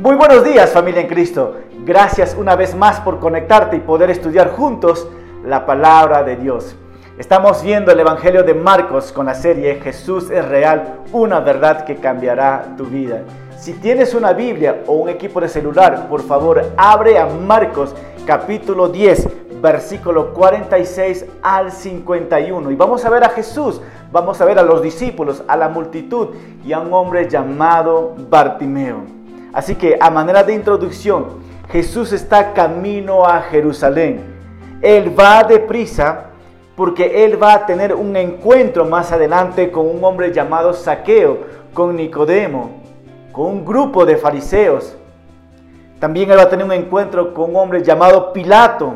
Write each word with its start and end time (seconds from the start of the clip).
Muy 0.00 0.16
buenos 0.16 0.44
días 0.44 0.70
familia 0.70 1.02
en 1.02 1.08
Cristo. 1.08 1.56
Gracias 1.84 2.34
una 2.34 2.56
vez 2.56 2.74
más 2.74 3.00
por 3.00 3.18
conectarte 3.18 3.76
y 3.76 3.80
poder 3.80 4.08
estudiar 4.08 4.50
juntos 4.50 5.06
la 5.44 5.66
palabra 5.66 6.22
de 6.22 6.36
Dios. 6.36 6.74
Estamos 7.18 7.62
viendo 7.62 7.92
el 7.92 8.00
Evangelio 8.00 8.42
de 8.42 8.54
Marcos 8.54 9.12
con 9.12 9.26
la 9.26 9.34
serie 9.34 9.74
Jesús 9.74 10.30
es 10.30 10.48
real, 10.48 11.00
una 11.12 11.40
verdad 11.40 11.84
que 11.84 11.96
cambiará 11.96 12.76
tu 12.78 12.86
vida. 12.86 13.24
Si 13.58 13.74
tienes 13.74 14.14
una 14.14 14.32
Biblia 14.32 14.84
o 14.86 14.94
un 14.94 15.10
equipo 15.10 15.38
de 15.38 15.50
celular, 15.50 16.08
por 16.08 16.22
favor 16.22 16.64
abre 16.78 17.18
a 17.18 17.26
Marcos 17.26 17.94
capítulo 18.24 18.88
10, 18.88 19.60
versículo 19.60 20.32
46 20.32 21.26
al 21.42 21.70
51. 21.70 22.70
Y 22.70 22.74
vamos 22.74 23.04
a 23.04 23.10
ver 23.10 23.22
a 23.22 23.28
Jesús, 23.28 23.82
vamos 24.10 24.40
a 24.40 24.46
ver 24.46 24.58
a 24.58 24.62
los 24.62 24.80
discípulos, 24.80 25.44
a 25.46 25.58
la 25.58 25.68
multitud 25.68 26.28
y 26.64 26.72
a 26.72 26.80
un 26.80 26.90
hombre 26.94 27.28
llamado 27.28 28.14
Bartimeo. 28.30 29.19
Así 29.52 29.74
que 29.74 29.96
a 30.00 30.10
manera 30.10 30.42
de 30.42 30.54
introducción, 30.54 31.40
Jesús 31.70 32.12
está 32.12 32.52
camino 32.52 33.24
a 33.24 33.42
Jerusalén. 33.42 34.20
Él 34.82 35.18
va 35.18 35.44
deprisa 35.44 36.26
porque 36.76 37.24
él 37.24 37.40
va 37.40 37.54
a 37.54 37.66
tener 37.66 37.94
un 37.94 38.16
encuentro 38.16 38.86
más 38.86 39.12
adelante 39.12 39.70
con 39.70 39.86
un 39.86 40.02
hombre 40.02 40.32
llamado 40.32 40.72
Saqueo, 40.72 41.38
con 41.74 41.96
Nicodemo, 41.96 42.80
con 43.32 43.46
un 43.46 43.64
grupo 43.64 44.06
de 44.06 44.16
fariseos. 44.16 44.96
También 45.98 46.30
él 46.30 46.38
va 46.38 46.44
a 46.44 46.48
tener 46.48 46.64
un 46.64 46.72
encuentro 46.72 47.34
con 47.34 47.50
un 47.50 47.56
hombre 47.56 47.82
llamado 47.82 48.32
Pilato. 48.32 48.94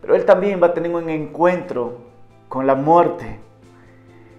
Pero 0.00 0.14
él 0.14 0.24
también 0.24 0.62
va 0.62 0.68
a 0.68 0.74
tener 0.74 0.94
un 0.94 1.10
encuentro 1.10 1.98
con 2.48 2.66
la 2.66 2.74
muerte. 2.74 3.40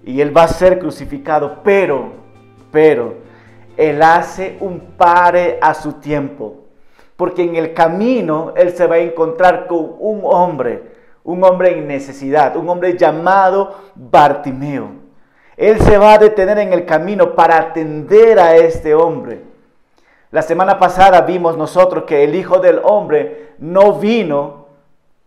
Y 0.05 0.21
él 0.21 0.35
va 0.35 0.43
a 0.43 0.47
ser 0.47 0.79
crucificado. 0.79 1.57
Pero, 1.63 2.13
pero, 2.71 3.15
él 3.77 4.01
hace 4.01 4.57
un 4.59 4.79
pare 4.97 5.57
a 5.61 5.73
su 5.73 5.93
tiempo. 5.93 6.61
Porque 7.15 7.43
en 7.43 7.55
el 7.55 7.73
camino 7.73 8.53
Él 8.55 8.71
se 8.71 8.87
va 8.87 8.95
a 8.95 8.99
encontrar 8.99 9.67
con 9.67 9.95
un 9.99 10.21
hombre, 10.23 10.83
un 11.23 11.43
hombre 11.43 11.77
en 11.77 11.87
necesidad, 11.87 12.55
un 12.55 12.67
hombre 12.67 12.97
llamado 12.97 13.75
Bartimeo. 13.93 14.89
Él 15.55 15.79
se 15.81 15.97
va 15.99 16.13
a 16.13 16.17
detener 16.17 16.57
en 16.57 16.73
el 16.73 16.85
camino 16.85 17.35
para 17.35 17.57
atender 17.59 18.39
a 18.39 18.55
este 18.55 18.95
hombre. 18.95 19.43
La 20.31 20.41
semana 20.41 20.79
pasada 20.79 21.21
vimos 21.21 21.57
nosotros 21.57 22.05
que 22.05 22.23
el 22.23 22.33
Hijo 22.33 22.59
del 22.59 22.79
Hombre 22.83 23.49
no 23.59 23.99
vino 23.99 24.60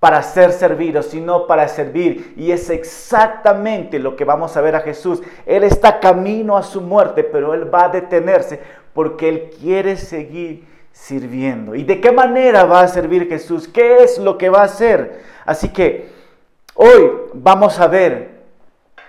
para 0.04 0.22
ser 0.22 0.52
servido, 0.52 1.02
sino 1.02 1.46
para 1.46 1.66
servir. 1.66 2.34
Y 2.36 2.52
es 2.52 2.68
exactamente 2.68 3.98
lo 3.98 4.16
que 4.16 4.26
vamos 4.26 4.54
a 4.54 4.60
ver 4.60 4.76
a 4.76 4.80
Jesús. 4.80 5.22
Él 5.46 5.64
está 5.64 5.98
camino 5.98 6.58
a 6.58 6.62
su 6.62 6.82
muerte, 6.82 7.24
pero 7.24 7.54
Él 7.54 7.74
va 7.74 7.86
a 7.86 7.88
detenerse 7.88 8.60
porque 8.92 9.30
Él 9.30 9.50
quiere 9.58 9.96
seguir 9.96 10.68
sirviendo. 10.92 11.74
¿Y 11.74 11.84
de 11.84 12.02
qué 12.02 12.12
manera 12.12 12.64
va 12.64 12.82
a 12.82 12.88
servir 12.88 13.30
Jesús? 13.30 13.66
¿Qué 13.66 14.02
es 14.02 14.18
lo 14.18 14.36
que 14.36 14.50
va 14.50 14.60
a 14.60 14.64
hacer? 14.64 15.22
Así 15.46 15.70
que 15.70 16.10
hoy 16.74 17.10
vamos 17.32 17.80
a 17.80 17.86
ver 17.86 18.42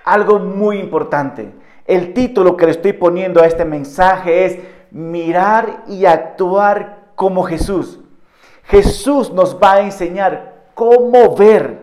algo 0.06 0.40
muy 0.40 0.80
importante. 0.80 1.52
El 1.86 2.14
título 2.14 2.56
que 2.56 2.68
le 2.68 2.72
estoy 2.72 2.94
poniendo 2.94 3.44
a 3.44 3.48
este 3.48 3.66
mensaje 3.66 4.46
es 4.46 4.59
mirar 4.92 5.84
y 5.90 6.06
actuar 6.06 7.00
como 7.16 7.44
Jesús. 7.44 8.00
Jesús 8.64 9.34
nos 9.34 9.62
va 9.62 9.74
a 9.74 9.82
enseñar 9.82 10.55
cómo 10.76 11.36
ver 11.36 11.80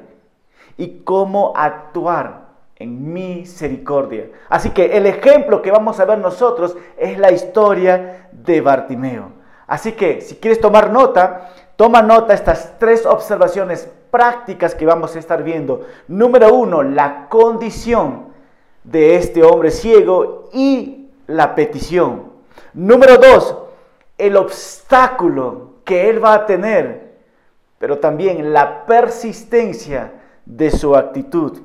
y 0.76 1.00
cómo 1.00 1.52
actuar 1.56 2.42
en 2.76 3.12
misericordia. 3.12 4.28
Así 4.48 4.70
que 4.70 4.96
el 4.96 5.06
ejemplo 5.06 5.62
que 5.62 5.70
vamos 5.70 5.98
a 5.98 6.04
ver 6.04 6.18
nosotros 6.18 6.76
es 6.96 7.18
la 7.18 7.32
historia 7.32 8.28
de 8.32 8.60
Bartimeo. 8.60 9.32
Así 9.66 9.92
que 9.92 10.20
si 10.20 10.36
quieres 10.36 10.60
tomar 10.60 10.90
nota, 10.90 11.50
toma 11.76 12.02
nota 12.02 12.34
estas 12.34 12.78
tres 12.78 13.06
observaciones 13.06 13.90
prácticas 14.10 14.74
que 14.74 14.86
vamos 14.86 15.16
a 15.16 15.18
estar 15.18 15.42
viendo. 15.42 15.86
Número 16.08 16.52
uno, 16.54 16.82
la 16.82 17.28
condición 17.28 18.32
de 18.84 19.16
este 19.16 19.42
hombre 19.42 19.70
ciego 19.70 20.50
y 20.52 21.08
la 21.26 21.54
petición. 21.54 22.32
Número 22.74 23.16
dos, 23.16 23.56
el 24.18 24.36
obstáculo 24.36 25.76
que 25.84 26.10
él 26.10 26.22
va 26.22 26.34
a 26.34 26.46
tener 26.46 27.11
pero 27.82 27.98
también 27.98 28.52
la 28.52 28.86
persistencia 28.86 30.12
de 30.46 30.70
su 30.70 30.94
actitud. 30.94 31.62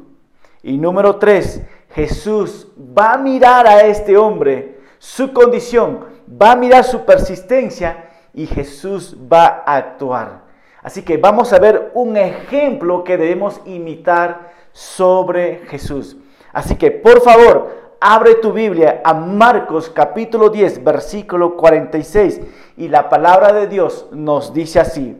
Y 0.63 0.79
número 0.79 1.17
tres, 1.17 1.61
Jesús 1.91 2.69
va 2.75 3.13
a 3.13 3.17
mirar 3.19 3.67
a 3.67 3.81
este 3.81 4.17
hombre, 4.17 4.79
su 4.97 5.31
condición, 5.31 6.05
va 6.27 6.53
a 6.53 6.55
mirar 6.55 6.83
su 6.85 7.05
persistencia 7.05 8.09
y 8.33 8.47
Jesús 8.47 9.15
va 9.31 9.61
a 9.63 9.75
actuar. 9.75 10.41
Así 10.81 11.03
que 11.03 11.17
vamos 11.17 11.53
a 11.53 11.59
ver 11.59 11.91
un 11.93 12.17
ejemplo 12.17 13.03
que 13.03 13.15
debemos 13.15 13.61
imitar 13.65 14.53
sobre 14.71 15.67
Jesús. 15.67 16.17
Así 16.51 16.77
que 16.77 16.89
por 16.89 17.21
favor, 17.21 17.93
abre 18.01 18.33
tu 18.41 18.51
Biblia 18.53 19.01
a 19.05 19.13
Marcos 19.13 19.91
capítulo 19.91 20.49
10, 20.49 20.83
versículo 20.83 21.55
46 21.55 22.41
y 22.75 22.87
la 22.87 23.07
palabra 23.07 23.53
de 23.53 23.67
Dios 23.67 24.07
nos 24.11 24.51
dice 24.51 24.79
así. 24.79 25.15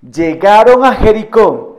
Llegaron 0.00 0.84
a 0.84 0.94
Jericó 0.94 1.78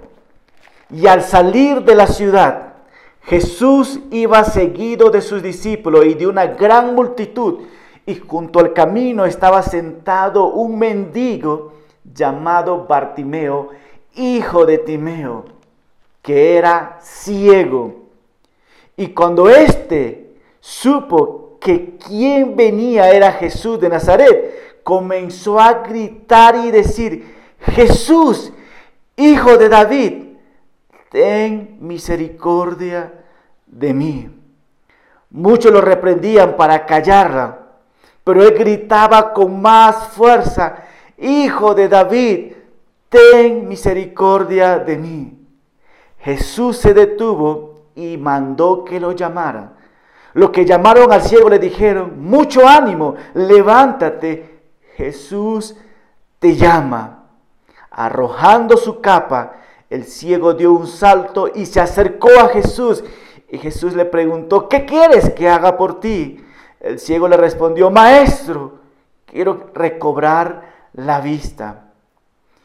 y 0.90 1.07
al 1.07 1.24
salir 1.24 1.84
de 1.84 1.96
la 1.96 2.07
ciudad, 2.07 2.74
Jesús 3.22 4.00
iba 4.12 4.44
seguido 4.44 5.09
de 5.09 5.22
sus 5.22 5.44
discípulos 5.44 6.06
y 6.06 6.16
de 6.16 6.28
una 6.28 6.47
gran 6.47 6.96
multitud, 6.96 7.59
y 8.06 8.16
junto 8.16 8.59
al 8.59 8.74
camino 8.74 9.25
estaba 9.25 9.62
sentado 9.62 10.47
un 10.47 10.79
mendigo 10.79 11.74
llamado 12.03 12.88
Bartimeo, 12.88 13.69
hijo 14.16 14.66
de 14.66 14.79
Timeo, 14.79 15.46
que 16.22 16.58
era 16.58 16.97
ciego. 17.02 18.00
Y 18.97 19.09
cuando 19.09 19.47
éste 19.47 20.34
supo 20.59 21.58
que 21.62 21.97
quien 21.97 22.56
venía 22.56 23.12
era 23.12 23.31
Jesús 23.34 23.79
de 23.79 23.90
Nazaret, 23.90 24.81
comenzó 24.84 25.59
a 25.59 25.84
gritar 25.84 26.56
y 26.56 26.72
decir, 26.72 27.38
Jesús, 27.62 28.52
hijo 29.16 29.58
de 29.58 29.70
David, 29.70 30.24
ten 31.09 31.78
misericordia 31.80 33.14
de 33.66 33.94
mí. 33.94 34.30
Muchos 35.30 35.72
lo 35.72 35.81
reprendían 35.81 36.56
para 36.56 36.86
callarla, 36.86 37.59
pero 38.24 38.44
él 38.44 38.56
gritaba 38.58 39.34
con 39.34 39.62
más 39.62 40.09
fuerza, 40.09 40.86
Hijo 41.22 41.75
de 41.75 41.90
David, 41.90 42.53
ten 43.09 43.68
misericordia 43.68 44.80
de 44.80 44.97
mí. 44.97 45.38
Jesús 46.20 46.78
se 46.78 46.94
detuvo 46.94 47.88
y 47.96 48.16
mandó 48.18 48.86
que 48.86 49.02
lo 49.02 49.12
llamaran. 49.12 49.74
Los 50.34 50.52
que 50.52 50.64
llamaron 50.64 51.12
al 51.12 51.22
ciego 51.22 51.50
le 51.50 51.59
dijeron, 51.59 52.24
mucho 52.24 52.66
ánimo, 52.66 53.16
levántate, 53.34 54.62
Jesús 54.96 55.76
te 56.40 56.56
llama. 56.56 57.19
Arrojando 57.99 58.77
su 58.77 59.01
capa, 59.01 59.57
el 59.89 60.05
ciego 60.05 60.53
dio 60.53 60.71
un 60.71 60.87
salto 60.87 61.51
y 61.53 61.65
se 61.65 61.81
acercó 61.81 62.29
a 62.39 62.47
Jesús. 62.47 63.03
Y 63.49 63.57
Jesús 63.57 63.93
le 63.93 64.05
preguntó, 64.05 64.69
¿qué 64.69 64.85
quieres 64.85 65.31
que 65.31 65.49
haga 65.49 65.75
por 65.75 65.99
ti? 65.99 66.41
El 66.79 66.97
ciego 66.97 67.27
le 67.27 67.35
respondió, 67.35 67.91
Maestro, 67.91 68.75
quiero 69.25 69.71
recobrar 69.73 70.63
la 70.93 71.19
vista. 71.19 71.91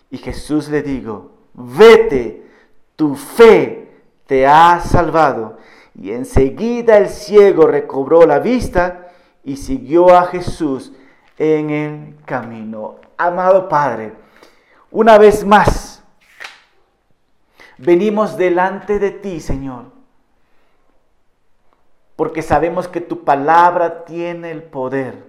Y 0.08 0.18
Jesús 0.18 0.68
le 0.68 0.82
dijo, 0.82 1.32
vete, 1.54 2.46
tu 2.94 3.16
fe 3.16 3.90
te 4.28 4.46
ha 4.46 4.78
salvado. 4.78 5.56
Y 6.00 6.12
enseguida 6.12 6.96
el 6.96 7.08
ciego 7.08 7.66
recobró 7.66 8.24
la 8.24 8.38
vista 8.38 9.08
y 9.42 9.56
siguió 9.56 10.14
a 10.16 10.26
Jesús 10.26 10.92
en 11.38 11.70
el 11.70 12.14
camino. 12.24 12.98
Amado 13.16 13.68
Padre, 13.68 14.22
una 14.94 15.18
vez 15.18 15.44
más, 15.44 16.04
venimos 17.78 18.36
delante 18.36 19.00
de 19.00 19.10
ti, 19.10 19.40
Señor, 19.40 19.86
porque 22.14 22.42
sabemos 22.42 22.86
que 22.86 23.00
tu 23.00 23.24
palabra 23.24 24.04
tiene 24.04 24.52
el 24.52 24.62
poder 24.62 25.26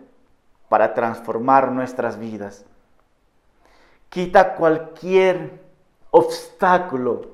para 0.69 0.93
transformar 0.93 1.71
nuestras 1.71 2.19
vidas. 2.19 2.63
Quita 4.09 4.53
cualquier 4.53 5.59
obstáculo 6.11 7.31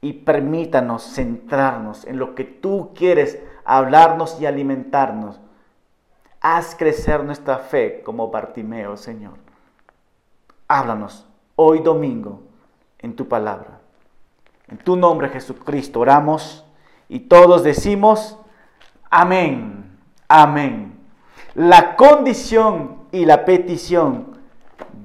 y 0.00 0.14
permítanos 0.14 1.02
centrarnos 1.02 2.06
en 2.06 2.18
lo 2.18 2.34
que 2.34 2.44
tú 2.44 2.92
quieres 2.94 3.38
hablarnos 3.66 4.40
y 4.40 4.46
alimentarnos. 4.46 5.38
Haz 6.40 6.74
crecer 6.74 7.22
nuestra 7.24 7.58
fe 7.58 8.00
como 8.02 8.30
Bartimeo, 8.30 8.96
Señor. 8.96 9.45
Háblanos 10.68 11.24
hoy 11.54 11.80
domingo 11.80 12.42
en 12.98 13.14
tu 13.14 13.28
palabra. 13.28 13.80
En 14.68 14.78
tu 14.78 14.96
nombre 14.96 15.28
Jesucristo 15.28 16.00
oramos 16.00 16.64
y 17.08 17.20
todos 17.20 17.62
decimos 17.62 18.38
amén, 19.08 19.96
amén. 20.26 20.98
la 21.54 21.94
condición 21.94 22.96
y 23.12 23.24
la 23.24 23.44
petición 23.44 24.38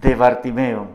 de 0.01 0.15
Bartimeo. 0.15 0.87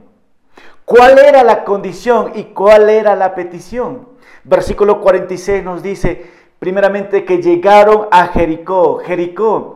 ¿Cuál 0.84 1.18
era 1.18 1.44
la 1.44 1.64
condición 1.64 2.32
y 2.34 2.44
cuál 2.44 2.90
era 2.90 3.14
la 3.14 3.34
petición? 3.34 4.08
Versículo 4.44 5.00
46 5.00 5.64
nos 5.64 5.82
dice, 5.82 6.30
primeramente 6.58 7.24
que 7.24 7.40
llegaron 7.40 8.08
a 8.10 8.28
Jericó. 8.28 8.98
Jericó 8.98 9.75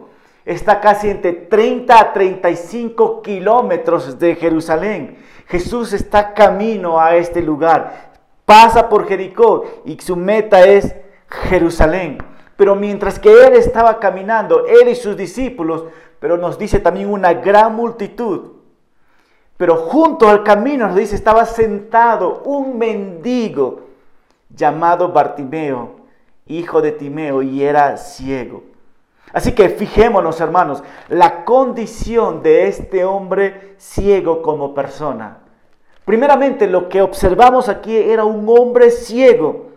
está 0.51 0.81
casi 0.81 1.09
entre 1.09 1.33
30 1.33 2.01
a 2.01 2.13
35 2.13 3.23
kilómetros 3.23 4.19
de 4.19 4.35
Jerusalén. 4.35 5.17
Jesús 5.47 5.93
está 5.93 6.35
camino 6.35 7.01
a 7.01 7.17
este 7.17 7.41
lugar, 7.41 8.13
pasa 8.45 8.89
por 8.89 9.07
Jericó 9.07 9.65
y 9.85 9.99
su 10.01 10.17
meta 10.17 10.65
es 10.65 10.95
Jerusalén. 11.49 12.19
Pero 12.57 12.75
mientras 12.75 13.19
que 13.19 13.31
él 13.31 13.55
estaba 13.55 14.01
caminando, 14.01 14.67
él 14.67 14.89
y 14.89 14.97
sus 14.97 15.17
discípulos, 15.17 15.85
pero 16.19 16.37
nos 16.37 16.59
dice 16.59 16.81
también 16.81 17.09
una 17.09 17.33
gran 17.33 17.75
multitud. 17.75 18.53
Pero 19.57 19.77
junto 19.77 20.29
al 20.29 20.43
camino 20.43 20.87
nos 20.89 20.97
dice, 20.97 21.15
estaba 21.15 21.45
sentado 21.47 22.43
un 22.45 22.77
mendigo 22.77 23.83
llamado 24.49 25.13
Bartimeo, 25.13 25.97
hijo 26.47 26.83
de 26.83 26.93
Timeo, 26.93 27.43
y 27.43 27.63
era 27.63 27.97
ciego. 27.97 28.70
Así 29.33 29.53
que 29.53 29.69
fijémonos, 29.69 30.41
hermanos, 30.41 30.83
la 31.09 31.45
condición 31.45 32.43
de 32.43 32.67
este 32.67 33.05
hombre 33.05 33.75
ciego 33.79 34.43
como 34.43 34.75
persona. 34.75 35.39
Primeramente, 36.05 36.67
lo 36.67 36.89
que 36.89 37.03
observamos 37.03 37.69
aquí 37.69 37.97
era 37.97 38.25
un 38.25 38.49
hombre 38.49 38.91
ciego. 38.91 39.69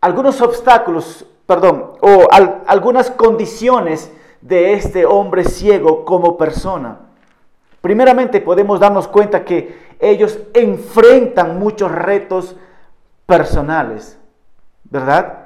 Algunos 0.00 0.40
obstáculos, 0.40 1.26
perdón, 1.46 1.92
o 2.00 2.28
algunas 2.66 3.10
condiciones 3.10 4.10
de 4.40 4.74
este 4.74 5.04
hombre 5.06 5.44
ciego 5.44 6.04
como 6.04 6.36
persona. 6.36 7.00
Primeramente 7.80 8.40
podemos 8.40 8.80
darnos 8.80 9.08
cuenta 9.08 9.44
que 9.44 9.78
ellos 10.00 10.38
enfrentan 10.54 11.58
muchos 11.58 11.92
retos 11.92 12.56
personales, 13.26 14.18
¿verdad? 14.84 15.43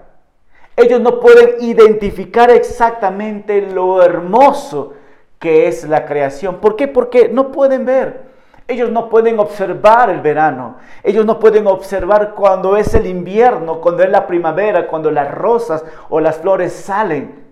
Ellos 0.79 1.01
no 1.01 1.19
pueden 1.19 1.57
identificar 1.61 2.53
exactamente 2.53 3.61
lo 3.63 4.01
hermoso 4.01 4.93
que 5.41 5.67
es 5.67 5.83
la 5.83 6.07
creación. 6.07 6.61
¿Por 6.61 6.77
qué? 6.77 6.87
Porque 6.87 7.29
no 7.29 7.51
pueden 7.51 7.85
ver. 7.85 8.29
Ellos 8.69 8.89
no 8.89 9.09
pueden 9.09 9.41
observar 9.41 10.09
el 10.09 10.21
verano. 10.21 10.77
Ellos 11.03 11.27
no 11.27 11.41
pueden 11.41 11.67
observar 11.67 12.33
cuando 12.37 12.77
es 12.77 12.95
el 12.95 13.07
invierno, 13.07 13.81
cuando 13.81 14.05
es 14.05 14.11
la 14.11 14.29
primavera, 14.29 14.87
cuando 14.87 15.11
las 15.11 15.35
rosas 15.35 15.85
o 16.11 16.21
las 16.21 16.37
flores 16.37 16.75
salen. 16.75 17.45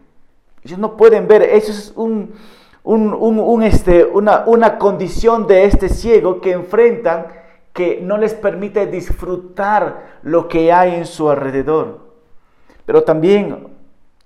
Ellos 0.63 0.79
no 0.79 0.97
pueden 0.97 1.27
ver. 1.27 1.43
Eso 1.43 1.73
es 1.73 1.95
este, 3.65 4.05
una 4.05 4.79
condición 4.79 5.49
de 5.49 5.65
este 5.65 5.89
ciego 5.89 6.41
que 6.41 6.53
enfrentan 6.53 7.27
que 7.73 7.99
no 8.01 8.19
les 8.19 8.35
permite 8.35 8.87
disfrutar 8.87 10.21
lo 10.23 10.47
que 10.47 10.73
hay 10.73 10.95
en 10.95 11.07
su 11.07 11.29
alrededor. 11.29 12.06
Pero 12.87 13.03
también 13.03 13.69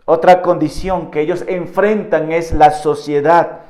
otra 0.05 0.43
condición 0.43 1.11
que 1.11 1.21
ellos 1.23 1.45
enfrentan 1.49 2.31
es 2.31 2.53
la 2.53 2.71
sociedad. 2.71 3.61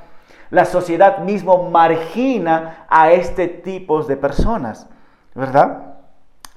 La 0.51 0.65
sociedad 0.65 1.19
mismo 1.19 1.71
margina 1.71 2.87
a 2.89 3.13
este 3.13 3.47
tipo 3.47 4.03
de 4.03 4.17
personas, 4.17 4.89
¿verdad? 5.35 5.95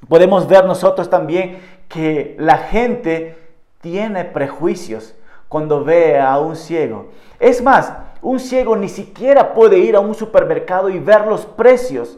Podemos 0.10 0.48
ver 0.48 0.66
nosotros 0.66 1.10
también 1.10 1.60
que 1.88 2.36
la 2.40 2.58
gente 2.58 3.38
tiene 3.82 4.26
prejuicios 4.26 5.14
cuando 5.48 5.84
ve 5.84 6.20
a 6.20 6.40
un 6.40 6.56
ciego. 6.56 7.10
Es 7.40 7.62
más, 7.62 7.94
un 8.24 8.40
ciego 8.40 8.76
ni 8.76 8.90
siquiera 8.90 9.54
puede 9.54 9.78
ir 9.78 9.96
a 9.96 10.00
un 10.00 10.16
supermercado 10.16 10.90
y 10.90 10.98
ver 10.98 11.28
los 11.28 11.46
precios, 11.46 12.18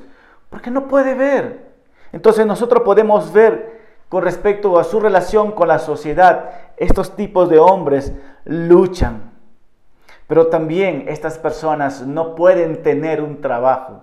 porque 0.50 0.72
no 0.72 0.88
puede 0.88 1.14
ver. 1.16 1.66
Entonces 2.14 2.46
nosotros 2.46 2.84
podemos 2.84 3.34
ver 3.34 3.75
con 4.10 4.24
respecto 4.24 4.80
a 4.80 4.84
su 4.84 5.00
relación 5.00 5.52
con 5.52 5.68
la 5.68 5.80
sociedad, 5.80 6.52
estos 6.78 7.16
tipos 7.16 7.50
de 7.50 7.60
hombres 7.60 8.14
luchan. 8.46 9.32
Pero 10.28 10.48
también 10.48 11.06
estas 11.08 11.38
personas 11.38 12.02
no 12.02 12.36
pueden 12.36 12.82
tener 12.82 13.22
un 13.22 13.42
trabajo. 13.42 14.02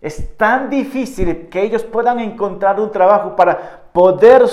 Es 0.00 0.36
tan 0.36 0.70
difícil 0.70 1.48
que 1.48 1.62
ellos 1.62 1.82
puedan 1.82 2.20
encontrar 2.20 2.78
un 2.80 2.92
trabajo 2.92 3.34
para 3.34 3.82
poder 3.92 4.46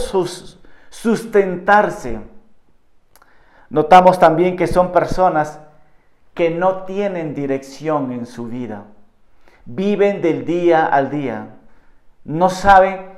sustentarse. 0.90 2.20
Notamos 3.70 4.18
también 4.18 4.58
que 4.58 4.66
son 4.66 4.92
personas 4.92 5.60
que 6.34 6.50
no 6.50 6.84
tienen 6.84 7.36
dirección 7.36 8.12
en 8.12 8.26
su 8.26 8.48
vida. 8.48 8.86
Viven 9.66 10.22
del 10.22 10.46
día 10.46 10.86
al 10.86 11.10
día. 11.10 11.50
No 12.24 12.50
saben 12.50 13.15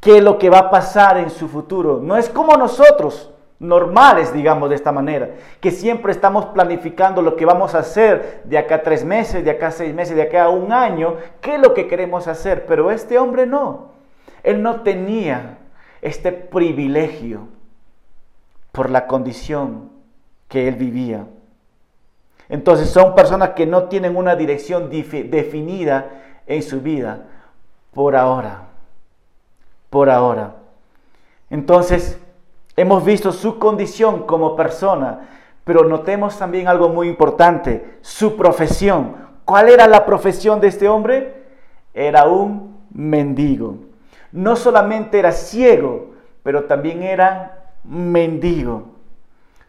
qué 0.00 0.18
es 0.18 0.24
lo 0.24 0.38
que 0.38 0.50
va 0.50 0.58
a 0.58 0.70
pasar 0.70 1.18
en 1.18 1.30
su 1.30 1.48
futuro. 1.48 2.00
No 2.02 2.16
es 2.16 2.28
como 2.28 2.56
nosotros, 2.56 3.30
normales, 3.58 4.32
digamos 4.32 4.68
de 4.68 4.76
esta 4.76 4.92
manera, 4.92 5.30
que 5.60 5.70
siempre 5.70 6.12
estamos 6.12 6.46
planificando 6.46 7.22
lo 7.22 7.34
que 7.36 7.44
vamos 7.44 7.74
a 7.74 7.80
hacer 7.80 8.42
de 8.44 8.58
acá 8.58 8.82
tres 8.82 9.04
meses, 9.04 9.44
de 9.44 9.50
acá 9.50 9.70
seis 9.70 9.94
meses, 9.94 10.14
de 10.14 10.22
acá 10.22 10.48
un 10.48 10.72
año, 10.72 11.16
qué 11.40 11.56
es 11.56 11.60
lo 11.60 11.74
que 11.74 11.88
queremos 11.88 12.28
hacer. 12.28 12.66
Pero 12.66 12.90
este 12.90 13.18
hombre 13.18 13.46
no. 13.46 13.88
Él 14.42 14.62
no 14.62 14.82
tenía 14.82 15.58
este 16.00 16.30
privilegio 16.30 17.48
por 18.70 18.90
la 18.90 19.06
condición 19.08 19.90
que 20.46 20.68
él 20.68 20.76
vivía. 20.76 21.26
Entonces 22.48 22.88
son 22.88 23.14
personas 23.14 23.50
que 23.50 23.66
no 23.66 23.84
tienen 23.84 24.16
una 24.16 24.36
dirección 24.36 24.88
definida 24.88 26.22
en 26.46 26.62
su 26.62 26.80
vida 26.80 27.26
por 27.92 28.16
ahora 28.16 28.67
por 29.90 30.10
ahora. 30.10 30.56
Entonces, 31.50 32.18
hemos 32.76 33.04
visto 33.04 33.32
su 33.32 33.58
condición 33.58 34.26
como 34.26 34.56
persona, 34.56 35.28
pero 35.64 35.84
notemos 35.84 36.38
también 36.38 36.68
algo 36.68 36.88
muy 36.88 37.08
importante, 37.08 37.98
su 38.00 38.36
profesión. 38.36 39.16
¿Cuál 39.44 39.68
era 39.68 39.86
la 39.86 40.04
profesión 40.06 40.60
de 40.60 40.68
este 40.68 40.88
hombre? 40.88 41.44
Era 41.94 42.24
un 42.24 42.78
mendigo. 42.92 43.76
No 44.32 44.56
solamente 44.56 45.18
era 45.18 45.32
ciego, 45.32 46.12
pero 46.42 46.64
también 46.64 47.02
era 47.02 47.72
mendigo. 47.84 48.88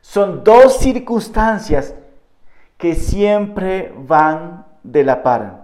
Son 0.02 0.44
dos 0.44 0.78
circunstancias 0.78 1.96
que 2.78 2.96
siempre 2.96 3.94
van 4.08 4.66
de 4.84 5.04
la 5.04 5.22
par. 5.24 5.59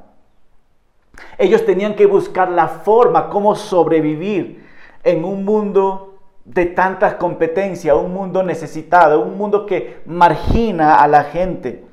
Ellos 1.38 1.66
tenían 1.66 1.96
que 1.96 2.06
buscar 2.06 2.50
la 2.50 2.68
forma, 2.68 3.30
cómo 3.30 3.56
sobrevivir 3.56 4.66
en 5.04 5.24
un 5.24 5.46
mundo 5.46 6.16
de 6.46 6.68
tanta 6.68 7.18
competencia, 7.18 7.96
un 7.96 8.14
mundo 8.14 8.44
necesitado, 8.44 9.22
un 9.22 9.38
mundo 9.38 9.66
que 9.66 10.02
margina 10.06 10.96
a 10.96 11.08
la 11.08 11.24
gente. 11.24 11.84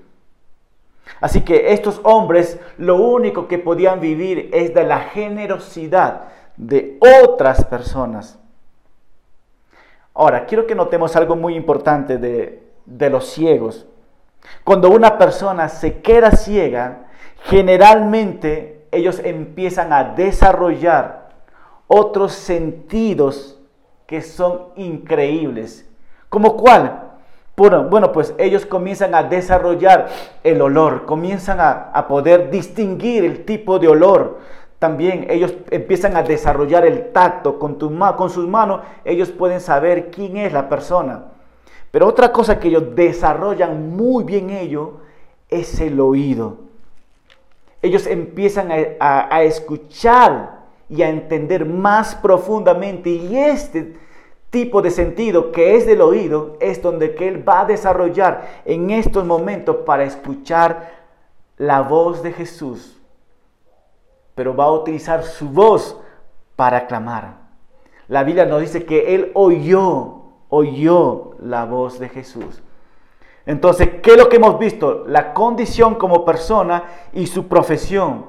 Así 1.21 1.43
que 1.43 1.73
estos 1.73 2.01
hombres 2.05 2.59
lo 2.79 2.97
único 2.97 3.49
que 3.49 3.59
podían 3.59 4.01
vivir 4.01 4.51
es 4.53 4.75
de 4.75 4.85
la 4.85 5.01
generosidad 5.01 6.29
de 6.57 6.99
otras 7.01 7.65
personas. 7.65 8.39
Ahora, 10.15 10.45
quiero 10.45 10.67
que 10.67 10.75
notemos 10.75 11.17
algo 11.17 11.37
muy 11.37 11.55
importante 11.55 12.19
de, 12.19 12.63
de 12.85 13.11
los 13.11 13.29
ciegos. 13.29 13.87
Cuando 14.65 14.91
una 14.91 15.17
persona 15.17 15.69
se 15.69 16.01
queda 16.03 16.33
ciega, 16.33 17.07
generalmente 17.45 18.82
ellos 18.93 19.21
empiezan 19.25 19.93
a 19.93 20.05
desarrollar 20.05 21.31
otros 21.89 22.33
sentidos 22.33 23.59
que 24.07 24.21
son 24.21 24.69
increíbles. 24.77 25.89
¿Como 26.29 26.57
cuál? 26.57 27.09
Bueno, 27.57 28.13
pues 28.13 28.35
ellos 28.39 28.67
comienzan 28.67 29.15
a 29.15 29.23
desarrollar 29.23 30.09
el 30.43 30.61
olor, 30.61 31.07
comienzan 31.07 31.59
a, 31.61 32.07
poder 32.09 32.51
distinguir 32.51 33.25
el 33.25 33.45
tipo 33.45 33.79
de 33.79 33.89
olor. 33.89 34.39
También 34.79 35.27
ellos 35.31 35.55
empiezan 35.71 36.17
a 36.17 36.23
desarrollar 36.23 36.85
el 36.85 37.13
tacto 37.13 37.59
con, 37.59 37.77
con 37.77 38.31
sus 38.31 38.49
manos, 38.49 38.81
ellos 39.05 39.31
pueden 39.31 39.61
saber 39.61 40.11
quién 40.11 40.37
es 40.37 40.53
la 40.53 40.69
persona. 40.69 41.25
Pero 41.91 42.09
otra 42.09 42.33
cosa 42.33 42.59
que 42.59 42.69
ellos 42.69 42.95
desarrollan 42.95 43.95
muy 43.95 44.25
bien 44.25 44.51
ellos 44.51 44.91
es 45.49 45.81
el 45.81 46.01
oído 46.01 46.72
ellos 47.83 48.07
empiezan 48.07 48.71
a, 49.01 49.43
escuchar 49.43 50.63
y 50.89 51.03
a 51.03 51.09
entender 51.09 51.67
más 51.67 52.15
profundamente. 52.15 53.11
Y 53.11 53.37
este 53.37 53.97
tipo 54.51 54.81
de 54.83 54.93
sentido 54.93 55.51
que 55.51 55.77
es 55.77 55.85
del 55.85 56.01
oído 56.01 56.57
es 56.61 56.81
donde 56.81 57.17
que 57.17 57.27
él 57.27 57.47
va 57.47 57.63
a 57.63 57.67
desarrollar 57.67 58.63
en 58.65 58.91
estos 58.91 59.25
momentos 59.25 59.79
para 59.85 60.05
escuchar 60.05 60.91
la 61.59 61.83
voz 61.83 62.23
de 62.23 62.33
Jesús. 62.33 63.01
Pero 64.37 64.55
va 64.55 64.65
a 64.65 64.73
utilizar 64.73 65.25
su 65.25 65.49
voz 65.49 65.99
para 66.55 66.87
clamar. 66.87 67.43
La 68.07 68.23
Biblia 68.23 68.47
nos 68.47 68.61
dice 68.61 68.85
que 68.85 69.15
él 69.15 69.33
oyó, 69.35 70.23
oyó 70.49 71.33
la 71.41 71.65
voz 71.65 71.99
de 71.99 72.09
Jesús. 72.09 72.63
Entonces, 73.47 73.89
¿qué 74.03 74.13
es 74.13 74.17
lo 74.17 74.29
que 74.29 74.37
hemos 74.37 74.59
visto? 74.59 75.05
La 75.07 75.35
condición 75.35 75.97
como 75.97 76.25
persona 76.25 76.85
y 77.13 77.27
su 77.27 77.49
profesión. 77.49 78.27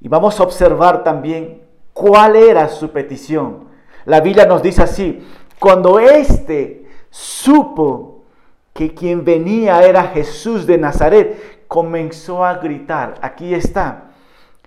Y 0.00 0.08
vamos 0.08 0.38
a 0.40 0.42
observar 0.42 1.04
también 1.04 1.62
cuál 1.92 2.36
era 2.36 2.68
su 2.68 2.90
petición. 2.90 3.68
La 4.04 4.20
Biblia 4.20 4.46
nos 4.46 4.62
dice 4.62 4.82
así, 4.82 5.24
cuando 5.58 6.00
éste 6.00 6.86
supo 7.10 8.24
que 8.72 8.94
quien 8.94 9.24
venía 9.24 9.82
era 9.82 10.04
Jesús 10.04 10.66
de 10.66 10.78
Nazaret, 10.78 11.66
comenzó 11.68 12.44
a 12.44 12.54
gritar, 12.54 13.14
aquí 13.22 13.54
está, 13.54 14.10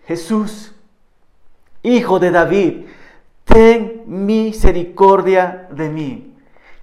Jesús, 0.08 0.74
hijo 1.84 2.20
de 2.20 2.32
David, 2.32 2.86
ten 3.44 4.04
misericordia 4.08 5.68
de 5.72 5.89
mí. 5.89 6.35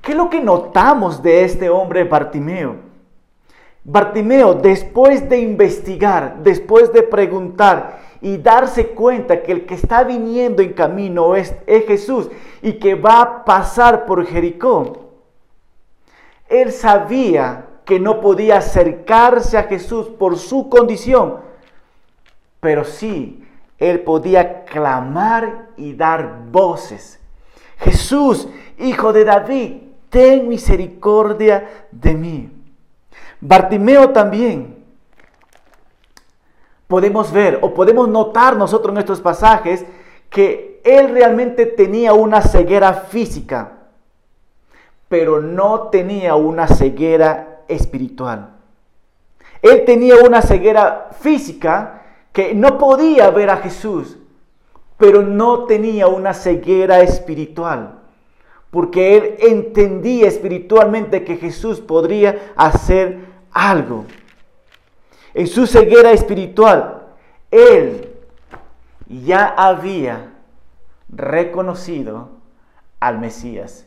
¿Qué 0.03 0.11
es 0.11 0.19
lo 0.19 0.29
que 0.29 0.41
notamos 0.41 1.23
de 1.23 1.45
este 1.45 1.71
hombre 1.71 2.03
Bartimeo? 2.03 2.75
Bartimeo, 3.85 4.55
después 4.55 5.29
de 5.29 5.39
investigar, 5.39 6.39
después 6.43 6.93
de 6.93 7.05
preguntar 7.05 8.01
y 8.21 8.37
darse 8.37 8.89
cuenta 8.89 9.43
que 9.43 9.53
el 9.53 9.65
que 9.65 9.75
está 9.75 10.03
viniendo 10.03 10.61
en 10.61 10.73
camino 10.73 11.37
es, 11.37 11.55
es, 11.69 11.87
Jesús 11.87 12.29
y 12.63 12.75
que 12.75 12.97
va 12.97 13.21
a 13.23 13.45
pasar 13.45 14.05
por 14.05 14.27
Jericó, 14.27 15.11
él 16.49 16.73
sabía 16.73 17.67
que 17.85 18.01
no 18.01 18.21
podía 18.21 18.59
acercarse 18.59 19.57
a 19.57 19.65
Jesús 19.65 20.09
por 20.09 20.37
su 20.37 20.69
condición, 20.69 21.39
pero 22.59 22.85
sí, 22.85 23.45
él 23.79 24.01
podía 24.01 24.65
clamar 24.65 25.69
y 25.77 25.93
dar 25.95 26.43
voces. 26.51 27.21
Jesús, 27.79 28.49
hijo 28.79 29.13
de 29.13 29.25
David, 29.25 29.92
ten 30.13 30.47
misericordia 30.47 31.87
de 31.91 32.15
mí. 32.15 32.51
Bartimeo 33.41 34.11
también. 34.11 34.85
Podemos 36.87 37.33
ver 37.33 37.59
o 37.63 37.73
podemos 37.73 38.07
notar 38.09 38.55
nosotros 38.55 38.95
en 38.95 38.99
estos 38.99 39.23
pasajes 39.23 39.87
que 40.29 40.83
él 40.85 41.09
realmente 41.09 41.65
tenía 41.65 42.13
una 42.13 42.43
ceguera 42.43 42.93
física, 42.93 43.73
pero 45.09 45.41
no 45.41 45.89
tenía 45.89 46.35
una 46.35 46.69
ceguera 46.69 47.63
espiritual. 47.67 48.51
Él 49.63 49.87
tenía 49.87 50.17
una 50.17 50.43
ceguera 50.43 51.09
física 51.19 52.03
que 52.33 52.55
no 52.55 52.77
podía 52.77 53.31
ver 53.31 53.49
a 53.49 53.57
Jesús, 53.57 54.19
pero 54.99 55.23
no 55.23 55.65
tenía 55.65 56.07
una 56.09 56.35
ceguera 56.35 57.01
espiritual 57.01 58.02
porque 58.73 59.19
él 59.19 59.37
entendía 59.39 60.27
espiritualmente 60.27 61.25
que 61.25 61.37
Jesús 61.37 61.79
podría 61.79 62.55
hacer 62.57 63.19
algo. 63.53 64.07
En 65.35 65.47
su 65.47 65.67
ceguera 65.67 66.11
espiritual, 66.11 67.03
él 67.51 68.09
ya 69.07 69.47
había 69.47 70.33
reconocido 71.11 72.31
al 72.99 73.19
Mesías. 73.19 73.87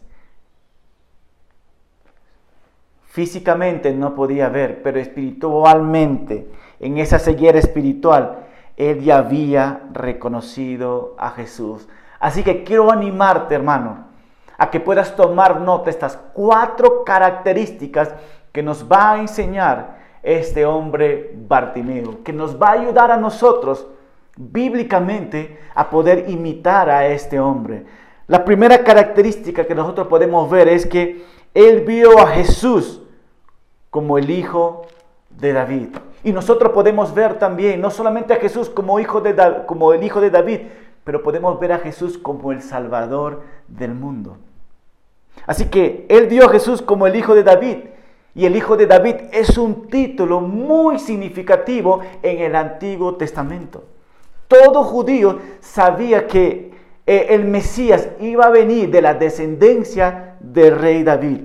Físicamente 3.07 3.91
no 3.91 4.13
podía 4.13 4.49
ver, 4.49 4.83
pero 4.83 4.99
espiritualmente, 4.99 6.47
en 6.79 6.99
esa 6.99 7.17
ceguera 7.17 7.57
espiritual, 7.57 8.45
él 8.77 9.01
ya 9.01 9.17
había 9.17 9.81
reconocido 9.91 11.15
a 11.17 11.31
Jesús. 11.31 11.89
Así 12.19 12.43
que 12.43 12.63
quiero 12.63 12.91
animarte, 12.91 13.55
hermano, 13.55 14.04
a 14.57 14.69
que 14.69 14.79
puedas 14.79 15.15
tomar 15.15 15.59
nota 15.61 15.85
de 15.85 15.91
estas 15.91 16.17
cuatro 16.33 17.03
características 17.03 18.13
que 18.51 18.63
nos 18.63 18.89
va 18.89 19.13
a 19.13 19.19
enseñar 19.19 19.97
este 20.23 20.65
hombre 20.65 21.33
Bartimeo, 21.35 22.23
que 22.23 22.33
nos 22.33 22.59
va 22.59 22.69
a 22.69 22.73
ayudar 22.73 23.11
a 23.11 23.17
nosotros 23.17 23.87
bíblicamente 24.37 25.59
a 25.75 25.89
poder 25.89 26.29
imitar 26.29 26.89
a 26.89 27.07
este 27.07 27.39
hombre. 27.39 27.85
La 28.27 28.43
primera 28.43 28.83
característica 28.83 29.65
que 29.65 29.75
nosotros 29.75 30.07
podemos 30.07 30.49
ver 30.49 30.67
es 30.67 30.85
que 30.85 31.23
él 31.53 31.81
vio 31.81 32.19
a 32.19 32.27
Jesús 32.27 33.01
como 33.89 34.17
el 34.17 34.29
hijo 34.29 34.87
de 35.29 35.53
David. 35.53 35.89
Y 36.23 36.33
nosotros 36.33 36.71
podemos 36.71 37.13
ver 37.13 37.37
también 37.37 37.79
no 37.79 37.91
solamente 37.91 38.33
a 38.33 38.37
Jesús 38.37 38.69
como, 38.69 38.99
hijo 38.99 39.21
de, 39.21 39.35
como 39.67 39.93
el 39.93 40.03
hijo 40.03 40.19
de 40.21 40.31
David, 40.31 40.61
pero 41.05 41.23
podemos 41.23 41.57
ver 41.59 41.71
a 41.71 41.79
Jesús 41.79 42.17
como 42.17 42.51
el 42.51 42.61
Salvador 42.61 43.43
del 43.69 43.93
mundo. 43.93 44.37
Así 45.45 45.65
que 45.65 46.05
él 46.09 46.25
vio 46.25 46.47
a 46.47 46.49
Jesús 46.49 46.81
como 46.81 47.07
el 47.07 47.15
Hijo 47.15 47.35
de 47.35 47.43
David. 47.43 47.77
Y 48.33 48.45
el 48.45 48.55
Hijo 48.55 48.75
de 48.75 48.87
David 48.87 49.15
es 49.31 49.57
un 49.57 49.87
título 49.87 50.41
muy 50.41 50.99
significativo 50.99 52.01
en 52.23 52.39
el 52.39 52.55
Antiguo 52.55 53.15
Testamento. 53.15 53.83
Todo 54.47 54.83
judío 54.83 55.39
sabía 55.61 56.27
que 56.27 56.73
eh, 57.05 57.27
el 57.29 57.45
Mesías 57.45 58.09
iba 58.19 58.45
a 58.45 58.49
venir 58.49 58.89
de 58.89 59.01
la 59.01 59.13
descendencia 59.13 60.35
del 60.39 60.77
rey 60.77 61.03
David. 61.03 61.41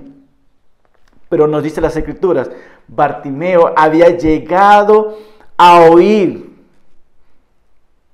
Pero 1.29 1.47
nos 1.47 1.63
dice 1.63 1.79
las 1.81 1.95
escrituras, 1.95 2.49
Bartimeo 2.87 3.73
había 3.77 4.09
llegado 4.17 5.17
a 5.55 5.81
oír 5.81 6.51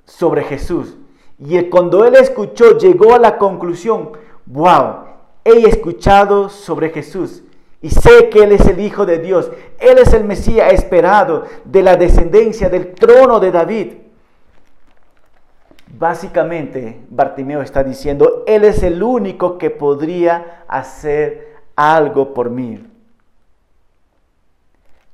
sobre 0.06 0.44
Jesús. 0.44 0.98
Y 1.40 1.62
cuando 1.70 2.06
él 2.06 2.16
escuchó, 2.16 2.78
llegó 2.78 3.14
a 3.14 3.20
la 3.20 3.38
conclusión, 3.38 4.12
wow, 4.46 5.06
he 5.44 5.68
escuchado 5.68 6.50
sobre 6.50 6.90
Jesús 6.90 7.44
y 7.82 7.90
sé 7.90 8.30
que 8.30 8.44
Él 8.44 8.52
es 8.52 8.66
el 8.66 8.80
Hijo 8.80 9.06
de 9.06 9.20
Dios. 9.20 9.52
Él 9.80 9.98
es 10.00 10.14
el 10.14 10.24
Mesías 10.24 10.74
esperado 10.74 11.46
de 11.64 11.84
la 11.84 11.96
descendencia 11.96 12.70
del 12.70 12.94
trono 12.94 13.40
de 13.40 13.52
David. 13.52 13.94
Básicamente, 15.98 17.02
Bartimeo 17.10 17.62
está 17.62 17.84
diciendo, 17.84 18.44
Él 18.46 18.64
es 18.66 18.84
el 18.84 19.02
único 19.02 19.58
que 19.58 19.70
podría 19.70 20.64
hacer 20.68 21.56
algo 21.76 22.34
por 22.34 22.50
mí. 22.50 22.86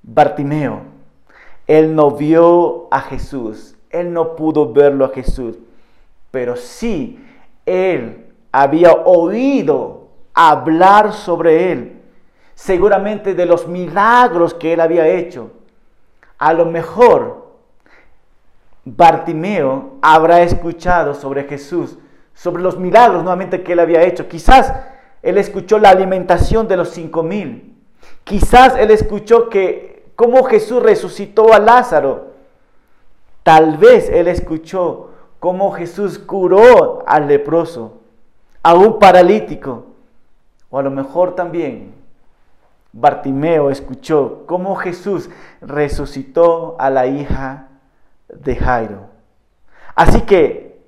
Bartimeo, 0.01 0.81
Él 1.67 1.95
no 1.95 2.11
vio 2.11 2.87
a 2.91 3.01
Jesús, 3.01 3.75
Él 3.89 4.11
no 4.11 4.35
pudo 4.35 4.73
verlo 4.73 5.05
a 5.05 5.09
Jesús, 5.09 5.57
pero 6.33 6.55
sí, 6.55 7.23
Él 7.63 8.25
había 8.51 8.91
oído 8.91 10.07
hablar 10.33 11.13
sobre 11.13 11.71
él, 11.71 12.01
seguramente 12.55 13.35
de 13.35 13.45
los 13.45 13.67
milagros 13.67 14.55
que 14.55 14.73
él 14.73 14.81
había 14.81 15.07
hecho. 15.07 15.51
A 16.39 16.53
lo 16.53 16.65
mejor 16.65 17.49
Bartimeo 18.83 19.97
habrá 20.01 20.41
escuchado 20.41 21.13
sobre 21.13 21.43
Jesús, 21.43 21.99
sobre 22.33 22.63
los 22.63 22.79
milagros 22.79 23.21
nuevamente 23.21 23.61
que 23.61 23.73
él 23.73 23.79
había 23.79 24.01
hecho. 24.01 24.27
Quizás 24.27 24.73
él 25.21 25.37
escuchó 25.37 25.77
la 25.77 25.91
alimentación 25.91 26.67
de 26.67 26.77
los 26.77 26.89
cinco 26.89 27.21
mil. 27.21 27.75
Quizás 28.23 28.75
él 28.75 28.89
escuchó 28.89 29.49
que 29.49 30.07
cómo 30.15 30.43
Jesús 30.45 30.81
resucitó 30.81 31.53
a 31.53 31.59
Lázaro. 31.59 32.33
Tal 33.43 33.77
vez 33.77 34.09
él 34.09 34.27
escuchó 34.27 35.11
cómo 35.43 35.73
Jesús 35.73 36.19
curó 36.19 37.03
al 37.05 37.27
leproso, 37.27 37.99
a 38.63 38.75
un 38.75 38.97
paralítico. 38.97 39.87
O 40.69 40.79
a 40.79 40.83
lo 40.83 40.89
mejor 40.89 41.35
también 41.35 41.93
Bartimeo 42.93 43.69
escuchó 43.69 44.43
cómo 44.45 44.73
Jesús 44.75 45.29
resucitó 45.59 46.77
a 46.79 46.89
la 46.89 47.07
hija 47.07 47.67
de 48.29 48.55
Jairo. 48.55 49.07
Así 49.95 50.21
que 50.21 50.79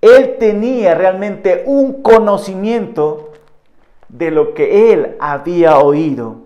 él 0.00 0.36
tenía 0.38 0.94
realmente 0.94 1.64
un 1.66 2.00
conocimiento 2.00 3.32
de 4.08 4.30
lo 4.30 4.54
que 4.54 4.92
él 4.92 5.16
había 5.18 5.78
oído, 5.78 6.36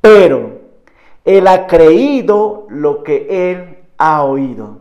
pero 0.00 0.60
él 1.24 1.48
ha 1.48 1.66
creído 1.66 2.68
lo 2.68 3.02
que 3.02 3.50
él 3.50 3.78
ha 3.98 4.22
oído. 4.22 4.79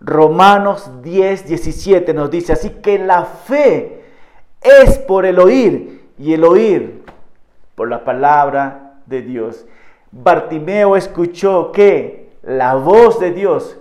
Romanos 0.00 0.90
10, 1.02 1.46
17 1.48 2.14
nos 2.14 2.30
dice, 2.30 2.52
así 2.52 2.70
que 2.70 2.98
la 2.98 3.24
fe 3.24 4.04
es 4.60 4.98
por 4.98 5.26
el 5.26 5.38
oír 5.38 6.08
y 6.18 6.34
el 6.34 6.44
oír 6.44 7.02
por 7.74 7.88
la 7.88 8.04
palabra 8.04 9.00
de 9.06 9.22
Dios. 9.22 9.66
Bartimeo 10.10 10.96
escuchó 10.96 11.72
que 11.72 12.30
la 12.42 12.74
voz 12.74 13.18
de 13.18 13.32
Dios, 13.32 13.76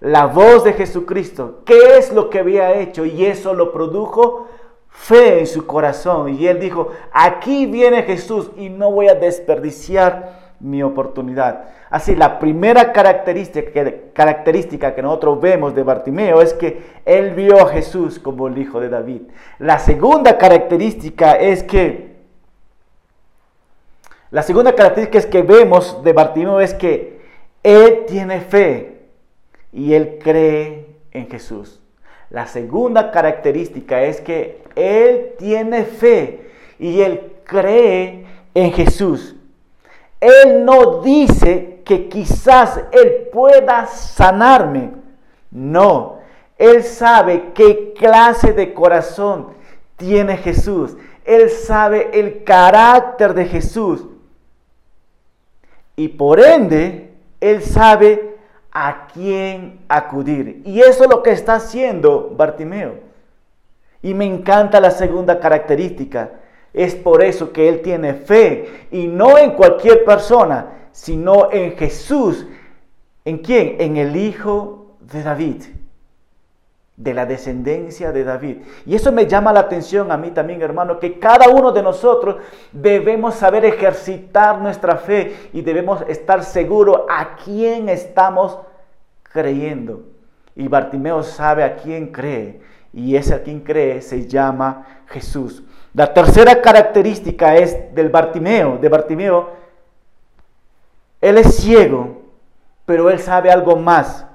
la 0.00 0.26
voz 0.26 0.64
de 0.64 0.72
Jesucristo, 0.72 1.62
qué 1.64 1.98
es 1.98 2.12
lo 2.12 2.30
que 2.30 2.38
había 2.38 2.74
hecho 2.74 3.04
y 3.04 3.26
eso 3.26 3.52
lo 3.52 3.72
produjo 3.72 4.48
fe 4.88 5.40
en 5.40 5.46
su 5.46 5.66
corazón. 5.66 6.34
Y 6.34 6.46
él 6.46 6.60
dijo, 6.60 6.88
aquí 7.12 7.66
viene 7.66 8.04
Jesús 8.04 8.50
y 8.56 8.68
no 8.68 8.90
voy 8.90 9.08
a 9.08 9.14
desperdiciar 9.14 10.39
mi 10.60 10.82
oportunidad. 10.82 11.64
Así, 11.90 12.14
la 12.14 12.38
primera 12.38 12.92
característica 12.92 13.72
que, 13.72 14.10
característica 14.12 14.94
que 14.94 15.02
nosotros 15.02 15.40
vemos 15.40 15.74
de 15.74 15.82
Bartimeo 15.82 16.40
es 16.40 16.54
que 16.54 16.82
él 17.04 17.34
vio 17.34 17.60
a 17.60 17.68
Jesús 17.68 18.18
como 18.18 18.46
el 18.46 18.58
hijo 18.58 18.80
de 18.80 18.88
David. 18.88 19.22
La 19.58 19.78
segunda 19.78 20.38
característica 20.38 21.32
es 21.32 21.62
que 21.62 22.10
La 24.30 24.44
segunda 24.44 24.76
característica 24.76 25.28
que 25.28 25.42
vemos 25.42 26.04
de 26.04 26.12
Bartimeo 26.12 26.60
es 26.60 26.72
que 26.72 27.18
él 27.64 28.04
tiene 28.06 28.40
fe 28.40 29.00
y 29.72 29.94
él 29.94 30.18
cree 30.22 30.86
en 31.10 31.28
Jesús. 31.28 31.80
La 32.30 32.46
segunda 32.46 33.10
característica 33.10 34.04
es 34.04 34.20
que 34.20 34.62
él 34.76 35.32
tiene 35.36 35.82
fe 35.82 36.48
y 36.78 37.00
él 37.00 37.32
cree 37.44 38.24
en 38.54 38.72
Jesús. 38.72 39.34
Él 40.20 40.64
no 40.64 41.00
dice 41.02 41.82
que 41.84 42.08
quizás 42.08 42.80
él 42.92 43.28
pueda 43.32 43.86
sanarme. 43.86 44.92
No, 45.50 46.18
él 46.58 46.84
sabe 46.84 47.52
qué 47.54 47.94
clase 47.94 48.52
de 48.52 48.74
corazón 48.74 49.48
tiene 49.96 50.36
Jesús. 50.36 50.96
Él 51.24 51.48
sabe 51.48 52.10
el 52.18 52.44
carácter 52.44 53.34
de 53.34 53.46
Jesús. 53.46 54.04
Y 55.96 56.08
por 56.08 56.40
ende, 56.40 57.12
Él 57.40 57.62
sabe 57.62 58.36
a 58.72 59.06
quién 59.12 59.80
acudir. 59.88 60.62
Y 60.64 60.80
eso 60.80 61.04
es 61.04 61.10
lo 61.10 61.22
que 61.22 61.30
está 61.30 61.56
haciendo 61.56 62.32
Bartimeo. 62.36 63.00
Y 64.02 64.14
me 64.14 64.24
encanta 64.24 64.80
la 64.80 64.90
segunda 64.90 65.40
característica. 65.40 66.30
Es 66.72 66.94
por 66.94 67.22
eso 67.22 67.52
que 67.52 67.68
Él 67.68 67.82
tiene 67.82 68.14
fe. 68.14 68.86
Y 68.90 69.06
no 69.06 69.38
en 69.38 69.52
cualquier 69.52 70.04
persona, 70.04 70.88
sino 70.92 71.50
en 71.50 71.76
Jesús. 71.76 72.46
¿En 73.24 73.38
quién? 73.38 73.76
En 73.78 73.96
el 73.96 74.16
Hijo 74.16 74.96
de 75.00 75.22
David 75.22 75.62
de 77.00 77.14
la 77.14 77.24
descendencia 77.24 78.12
de 78.12 78.24
David. 78.24 78.58
Y 78.84 78.94
eso 78.94 79.10
me 79.10 79.26
llama 79.26 79.54
la 79.54 79.60
atención 79.60 80.12
a 80.12 80.18
mí 80.18 80.32
también, 80.32 80.60
hermano, 80.60 81.00
que 81.00 81.18
cada 81.18 81.48
uno 81.48 81.72
de 81.72 81.82
nosotros 81.82 82.36
debemos 82.72 83.36
saber 83.36 83.64
ejercitar 83.64 84.60
nuestra 84.60 84.96
fe 84.96 85.48
y 85.54 85.62
debemos 85.62 86.02
estar 86.08 86.44
seguros 86.44 87.00
a 87.08 87.36
quién 87.42 87.88
estamos 87.88 88.58
creyendo. 89.22 90.02
Y 90.54 90.68
Bartimeo 90.68 91.22
sabe 91.22 91.64
a 91.64 91.76
quién 91.76 92.08
cree, 92.08 92.60
y 92.92 93.16
ese 93.16 93.34
a 93.34 93.42
quien 93.42 93.60
cree 93.60 94.02
se 94.02 94.28
llama 94.28 94.86
Jesús. 95.06 95.62
La 95.94 96.12
tercera 96.14 96.60
característica 96.60 97.56
es 97.56 97.94
del 97.94 98.08
Bartimeo, 98.08 98.78
de 98.78 98.88
Bartimeo, 98.88 99.60
él 101.20 101.36
es 101.36 101.56
ciego, 101.56 102.22
pero 102.86 103.10
él 103.10 103.18
sabe 103.18 103.50
algo 103.50 103.76
más. 103.76 104.26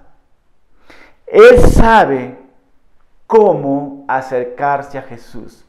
Él 1.25 1.59
sabe 1.59 2.37
cómo 3.25 4.05
acercarse 4.07 4.97
a 4.97 5.01
Jesús. 5.01 5.65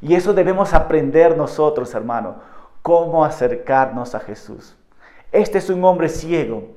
Y 0.00 0.14
eso 0.14 0.32
debemos 0.32 0.72
aprender 0.72 1.36
nosotros, 1.36 1.94
hermano, 1.94 2.36
cómo 2.82 3.24
acercarnos 3.24 4.14
a 4.14 4.20
Jesús. 4.20 4.76
Este 5.32 5.58
es 5.58 5.68
un 5.68 5.84
hombre 5.84 6.08
ciego, 6.08 6.68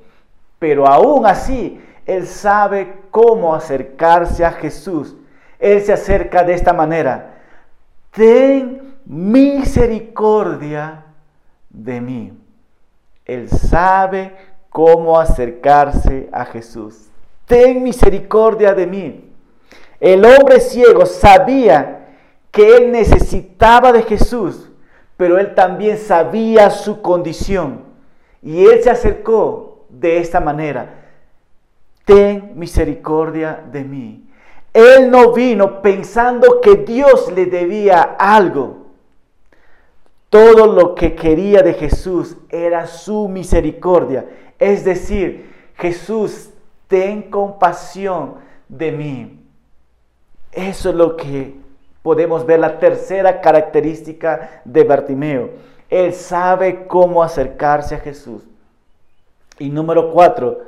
pero 0.60 0.88
aún 0.88 1.26
así, 1.26 1.82
él 2.06 2.26
sabe 2.26 3.02
cómo 3.12 3.54
acercarse 3.54 4.44
a 4.44 4.52
Jesús. 4.52 5.16
Él 5.60 5.82
se 5.82 5.94
acerca 5.94 6.44
de 6.44 6.54
esta 6.54 6.74
manera. 6.74 7.37
Ten 8.12 8.96
misericordia 9.06 11.06
de 11.70 12.02
mí. 12.02 12.34
Él 13.26 13.50
sabe 13.50 14.36
cómo 14.70 15.20
acercarse 15.20 16.30
a 16.32 16.46
Jesús. 16.46 17.10
Ten 17.46 17.84
misericordia 17.84 18.74
de 18.74 18.88
mí. 18.88 19.32
El 20.00 20.26
hombre 20.26 20.60
ciego 20.60 21.06
sabía 21.06 22.08
que 22.52 22.78
él 22.78 22.92
necesitaba 22.92 23.92
de 23.92 24.04
Jesús, 24.04 24.70
pero 25.16 25.40
él 25.40 25.56
también 25.56 25.98
sabía 25.98 26.70
su 26.70 27.02
condición. 27.02 27.86
Y 28.42 28.66
él 28.66 28.82
se 28.84 28.90
acercó 28.90 29.86
de 29.90 30.20
esta 30.20 30.40
manera. 30.40 30.94
Ten 32.06 32.54
misericordia 32.56 33.64
de 33.72 33.84
mí. 33.84 34.27
Él 34.78 35.10
no 35.10 35.34
vino 35.34 35.82
pensando 35.82 36.62
que 36.62 36.76
Dios 36.76 37.32
le 37.32 37.48
debía 37.48 38.16
algo. 38.20 38.86
Todo 40.30 40.68
lo 40.68 40.94
que 40.94 41.16
quería 41.16 41.64
de 41.64 41.74
Jesús 41.74 42.38
era 42.48 42.86
su 42.86 43.28
misericordia. 43.28 44.28
Es 44.60 44.86
decir, 44.86 45.52
Jesús, 45.78 46.52
ten 46.88 47.24
compasión 47.24 48.36
de 48.70 48.92
mí. 48.92 49.40
Eso 50.52 50.90
es 50.90 50.96
lo 50.96 51.18
que 51.18 51.56
podemos 52.04 52.46
ver, 52.46 52.60
la 52.60 52.78
tercera 52.78 53.42
característica 53.42 54.62
de 54.64 54.84
Bartimeo. 54.84 55.50
Él 55.90 56.14
sabe 56.14 56.86
cómo 56.86 57.24
acercarse 57.24 57.96
a 57.96 58.00
Jesús. 58.00 58.44
Y 59.58 59.72
número 59.72 60.12
cuatro, 60.12 60.62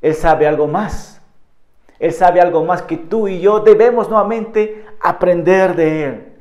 Él 0.00 0.14
sabe 0.14 0.46
algo 0.46 0.66
más. 0.66 1.15
Él 1.98 2.12
sabe 2.12 2.40
algo 2.40 2.64
más 2.64 2.82
que 2.82 2.96
tú 2.96 3.28
y 3.28 3.40
yo 3.40 3.60
debemos 3.60 4.08
nuevamente 4.08 4.84
aprender 5.00 5.74
de 5.74 6.04
Él. 6.04 6.32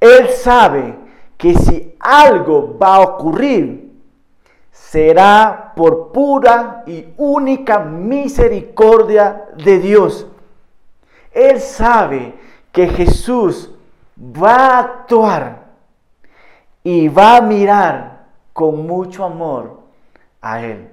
Él 0.00 0.28
sabe 0.30 0.94
que 1.36 1.54
si 1.54 1.94
algo 2.00 2.76
va 2.78 2.96
a 2.96 3.00
ocurrir, 3.00 3.92
será 4.70 5.72
por 5.76 6.12
pura 6.12 6.82
y 6.86 7.06
única 7.16 7.78
misericordia 7.78 9.44
de 9.56 9.78
Dios. 9.78 10.26
Él 11.32 11.60
sabe 11.60 12.34
que 12.72 12.88
Jesús 12.88 13.70
va 14.18 14.54
a 14.54 14.78
actuar 14.78 15.66
y 16.82 17.08
va 17.08 17.36
a 17.36 17.40
mirar 17.40 18.26
con 18.52 18.86
mucho 18.86 19.24
amor 19.24 19.80
a 20.40 20.62
Él. 20.62 20.88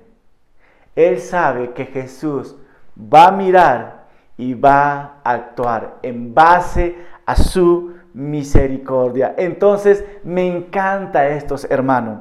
Él 0.95 1.19
sabe 1.19 1.71
que 1.71 1.85
Jesús 1.85 2.55
va 2.97 3.27
a 3.27 3.31
mirar 3.31 4.02
y 4.37 4.53
va 4.53 5.21
a 5.23 5.31
actuar 5.31 5.97
en 6.01 6.33
base 6.33 6.95
a 7.25 7.35
su 7.35 7.93
misericordia. 8.13 9.35
Entonces 9.37 10.03
me 10.23 10.47
encanta 10.47 11.27
estos 11.27 11.65
hermanos. 11.69 12.19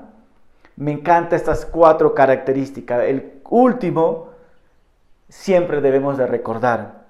Me 0.77 0.93
encanta 0.93 1.37
estas 1.37 1.67
cuatro 1.67 2.15
características. 2.15 3.05
El 3.05 3.41
último 3.51 4.29
siempre 5.29 5.81
debemos 5.81 6.17
de 6.19 6.27
recordar 6.27 7.03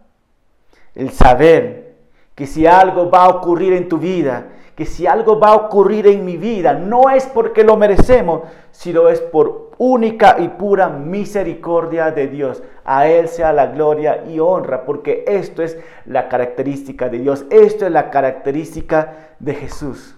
el 0.95 1.11
saber 1.11 1.95
que 2.35 2.47
si 2.47 2.67
algo 2.67 3.11
va 3.11 3.25
a 3.25 3.29
ocurrir 3.29 3.73
en 3.73 3.88
tu 3.88 3.99
vida, 3.99 4.49
que 4.75 4.87
si 4.87 5.07
algo 5.07 5.39
va 5.39 5.49
a 5.49 5.57
ocurrir 5.57 6.07
en 6.07 6.25
mi 6.25 6.37
vida, 6.37 6.73
no 6.73 7.11
es 7.11 7.27
porque 7.27 7.63
lo 7.63 7.77
merecemos, 7.77 8.43
sino 8.71 9.09
es 9.09 9.21
por 9.21 9.73
única 9.79 10.37
y 10.39 10.49
pura 10.49 10.89
misericordia 10.89 12.11
de 12.11 12.29
Dios. 12.29 12.63
A 12.85 13.07
Él 13.07 13.29
sea 13.29 13.53
la 13.53 13.67
gloria 13.67 14.25
y 14.27 14.41
honra, 14.41 14.85
porque 14.85 15.25
esto 15.27 15.63
es 15.63 15.79
la 16.07 16.29
característica 16.29 17.09
de 17.09 17.19
Dios, 17.19 17.45
esto 17.51 17.85
es 17.87 17.93
la 17.93 18.11
característica 18.11 19.35
de 19.39 19.55
Jesús. 19.55 20.17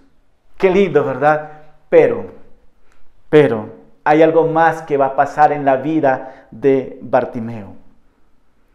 Qué 0.57 0.71
lindo, 0.71 1.05
¿verdad? 1.05 1.51
Pero, 1.89 2.27
pero, 3.29 3.69
hay 4.05 4.23
algo 4.23 4.47
más 4.47 4.83
que 4.83 4.97
va 4.97 5.07
a 5.07 5.17
pasar 5.17 5.53
en 5.53 5.65
la 5.65 5.77
vida 5.77 6.47
de 6.51 6.99
Bartimeo. 7.03 7.75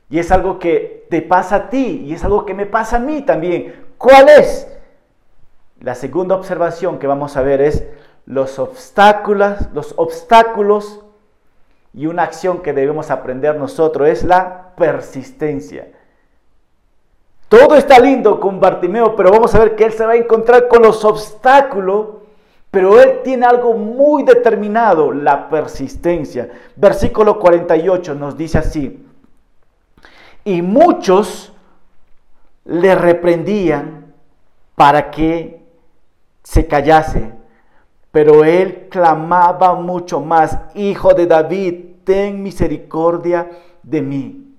Y 0.10 0.20
es 0.20 0.32
algo 0.32 0.58
que 0.58 1.06
te 1.10 1.22
pasa 1.22 1.56
a 1.56 1.70
ti 1.70 2.04
y 2.06 2.14
es 2.14 2.24
algo 2.24 2.46
que 2.46 2.54
me 2.54 2.66
pasa 2.66 2.98
a 2.98 3.00
mí 3.00 3.22
también. 3.22 3.76
¿Cuál 3.98 4.30
es? 4.30 4.68
La 5.82 5.96
segunda 5.96 6.36
observación 6.36 7.00
que 7.00 7.08
vamos 7.08 7.38
a 7.38 7.42
ver 7.42 7.62
es 7.62 7.86
los 8.26 8.60
obstáculos, 8.60 9.58
los 9.74 9.94
obstáculos 9.98 11.00
y 11.94 12.06
una 12.06 12.24
acción 12.24 12.62
que 12.62 12.74
debemos 12.74 13.10
aprender 13.12 13.56
nosotros 13.56 14.10
es 14.10 14.24
la 14.24 14.74
persistencia. 14.76 15.88
Todo 17.48 17.76
está 17.76 17.98
lindo 17.98 18.40
con 18.40 18.60
Bartimeo, 18.60 19.16
pero 19.16 19.32
vamos 19.32 19.56
a 19.56 19.60
ver 19.60 19.76
que 19.76 19.86
él 19.86 19.94
se 19.94 20.06
va 20.06 20.12
a 20.12 20.18
encontrar 20.18 20.68
con 20.68 20.84
los 20.84 21.04
obstáculos, 21.04 22.08
pero 22.70 23.02
él 23.02 23.22
tiene 23.24 23.46
algo 23.46 23.74
muy 23.74 24.24
determinado, 24.24 25.12
la 25.12 25.50
persistencia. 25.50 26.50
Versículo 26.76 27.40
48 27.40 28.14
nos 28.14 28.38
dice 28.38 28.60
así, 28.60 29.08
y 30.44 30.62
muchos 30.62 31.52
le 32.66 32.94
reprendían 32.94 34.14
para 34.76 35.10
que 35.10 35.59
se 36.50 36.66
callase. 36.66 37.32
Pero 38.12 38.44
él 38.44 38.88
clamaba 38.90 39.76
mucho 39.76 40.20
más, 40.20 40.58
Hijo 40.74 41.14
de 41.14 41.28
David, 41.28 41.76
ten 42.04 42.42
misericordia 42.42 43.48
de 43.84 44.02
mí. 44.02 44.56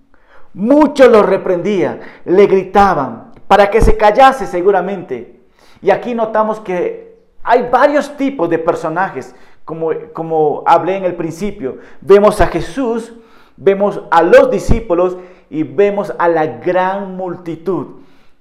Muchos 0.55 1.09
lo 1.09 1.25
reprendían, 1.25 1.99
le 2.25 2.47
gritaban 2.47 3.33
para 3.49 3.69
que 3.71 3.81
se 3.81 3.97
callase 3.97 4.47
seguramente. 4.47 5.41
Y 5.83 5.91
aquí 5.91 6.15
notamos 6.15 6.61
que 6.61 7.17
hay 7.43 7.69
varios 7.69 8.17
tipos 8.17 8.49
de 8.49 8.61
personajes, 8.61 9.35
como, 9.65 9.91
como 10.13 10.63
hablé 10.67 10.97
en 10.97 11.05
el 11.05 11.17
principio. 11.17 11.79
Vemos 12.01 12.41
a 12.41 12.47
Jesús, 12.47 13.15
vemos 13.57 14.01
a 14.13 14.23
los 14.23 14.49
discípulos 14.49 15.17
y 15.49 15.65
vemos 15.65 16.15
a 16.17 16.29
la 16.29 16.47
gran 16.47 17.17
multitud. 17.17 17.97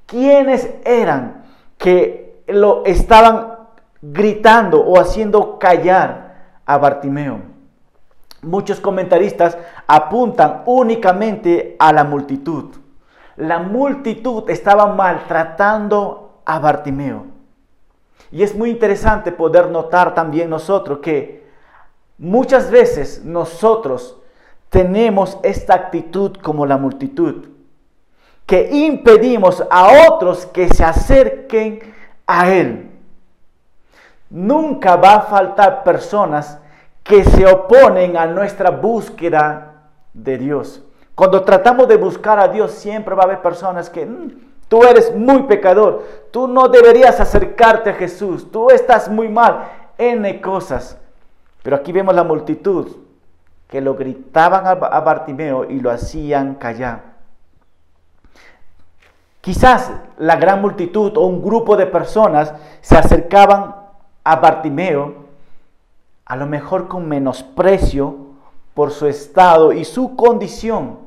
¿Quiénes 0.06 0.70
eran 0.86 1.46
que 1.80 2.29
lo 2.52 2.86
estaban 2.86 3.58
gritando 4.02 4.82
o 4.82 5.00
haciendo 5.00 5.60
callar 5.60 6.36
a 6.66 6.78
Bartimeo. 6.78 7.42
Muchos 8.42 8.80
comentaristas 8.80 9.58
apuntan 9.88 10.64
únicamente 10.66 11.76
a 11.80 11.92
la 11.92 12.04
multitud. 12.04 12.76
La 13.36 13.60
multitud 13.60 14.50
estaba 14.50 14.88
maltratando 14.94 16.42
a 16.46 16.60
Bartimeo. 16.60 17.26
Y 18.32 18.44
es 18.44 18.56
muy 18.56 18.70
interesante 18.70 19.32
poder 19.32 19.70
notar 19.70 20.14
también 20.14 20.50
nosotros 20.50 21.00
que 21.00 21.48
muchas 22.18 22.70
veces 22.70 23.24
nosotros 23.26 24.18
tenemos 24.70 25.38
esta 25.44 25.74
actitud 25.74 26.38
como 26.38 26.66
la 26.66 26.78
multitud, 26.78 27.48
que 28.46 28.70
impedimos 28.72 29.64
a 29.70 30.08
otros 30.10 30.46
que 30.46 30.70
se 30.70 30.84
acerquen 30.84 31.80
a 32.32 32.48
Él. 32.48 32.92
Nunca 34.30 34.96
va 34.98 35.16
a 35.16 35.22
faltar 35.22 35.84
personas 35.84 36.60
que 37.04 37.24
se 37.24 37.48
oponen 37.48 38.16
a 38.16 38.28
nuestra 38.28 38.70
búsqueda 38.70 39.90
de 40.14 40.38
Dios. 40.38 40.84
Cuando 41.16 41.44
tratamos 41.44 41.88
de 41.88 41.98
buscar 41.98 42.40
a 42.40 42.48
Dios, 42.48 42.72
siempre 42.72 43.16
va 43.16 43.24
a 43.24 43.26
haber 43.26 43.42
personas 43.42 43.90
que 43.90 44.06
mm, 44.06 44.30
tú 44.68 44.84
eres 44.84 45.14
muy 45.16 45.44
pecador, 45.44 46.06
tú 46.30 46.48
no 46.48 46.68
deberías 46.68 47.20
acercarte 47.20 47.90
a 47.90 47.96
Jesús, 47.96 48.52
tú 48.52 48.70
estás 48.70 49.10
muy 49.10 49.28
mal, 49.28 49.64
N 49.98 50.40
cosas. 50.40 51.00
Pero 51.64 51.78
aquí 51.78 51.92
vemos 51.92 52.14
la 52.14 52.24
multitud 52.24 52.96
que 53.68 53.82
lo 53.82 53.96
gritaban 53.96 54.68
a 54.68 55.00
Bartimeo 55.00 55.66
y 55.66 55.80
lo 55.80 55.90
hacían 55.90 56.56
callar. 56.56 57.09
Quizás 59.42 59.92
la 60.18 60.36
gran 60.36 60.62
multitud 60.62 61.16
o 61.18 61.26
un 61.26 61.42
grupo 61.42 61.78
de 61.78 61.86
personas 61.86 62.54
se 62.82 62.98
acercaban 62.98 63.76
a 64.24 64.36
Bartimeo, 64.36 65.16
a 66.26 66.36
lo 66.36 66.46
mejor 66.46 66.88
con 66.88 67.08
menosprecio 67.08 68.16
por 68.74 68.92
su 68.92 69.08
estado 69.08 69.72
y 69.72 69.86
su 69.86 70.16
condición. 70.16 71.00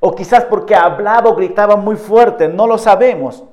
O 0.00 0.14
quizás 0.14 0.44
porque 0.44 0.74
hablaba 0.74 1.30
o 1.30 1.36
gritaba 1.36 1.76
muy 1.76 1.96
fuerte, 1.96 2.48
no 2.48 2.66
lo 2.66 2.76
sabemos. 2.76 3.44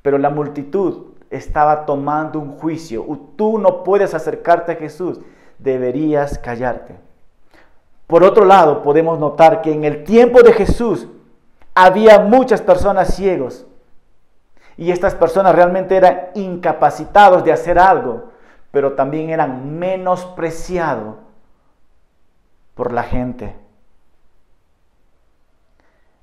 Pero 0.00 0.16
la 0.16 0.30
multitud 0.30 1.04
estaba 1.28 1.84
tomando 1.84 2.38
un 2.38 2.52
juicio. 2.52 3.06
Tú 3.36 3.58
no 3.58 3.84
puedes 3.84 4.14
acercarte 4.14 4.72
a 4.72 4.76
Jesús, 4.76 5.20
deberías 5.58 6.38
callarte. 6.38 6.96
Por 8.06 8.24
otro 8.24 8.44
lado, 8.44 8.82
podemos 8.82 9.18
notar 9.18 9.60
que 9.60 9.70
en 9.70 9.84
el 9.84 10.02
tiempo 10.02 10.42
de 10.42 10.54
Jesús 10.54 11.06
había 11.74 12.18
muchas 12.20 12.60
personas 12.62 13.14
ciegos. 13.14 13.66
Y 14.76 14.92
estas 14.92 15.14
personas 15.14 15.54
realmente 15.54 15.96
eran 15.96 16.28
incapacitados 16.34 17.44
de 17.44 17.52
hacer 17.52 17.78
algo, 17.78 18.30
pero 18.70 18.94
también 18.94 19.30
eran 19.30 19.78
menospreciados 19.78 21.16
por 22.74 22.92
la 22.92 23.02
gente. 23.02 23.54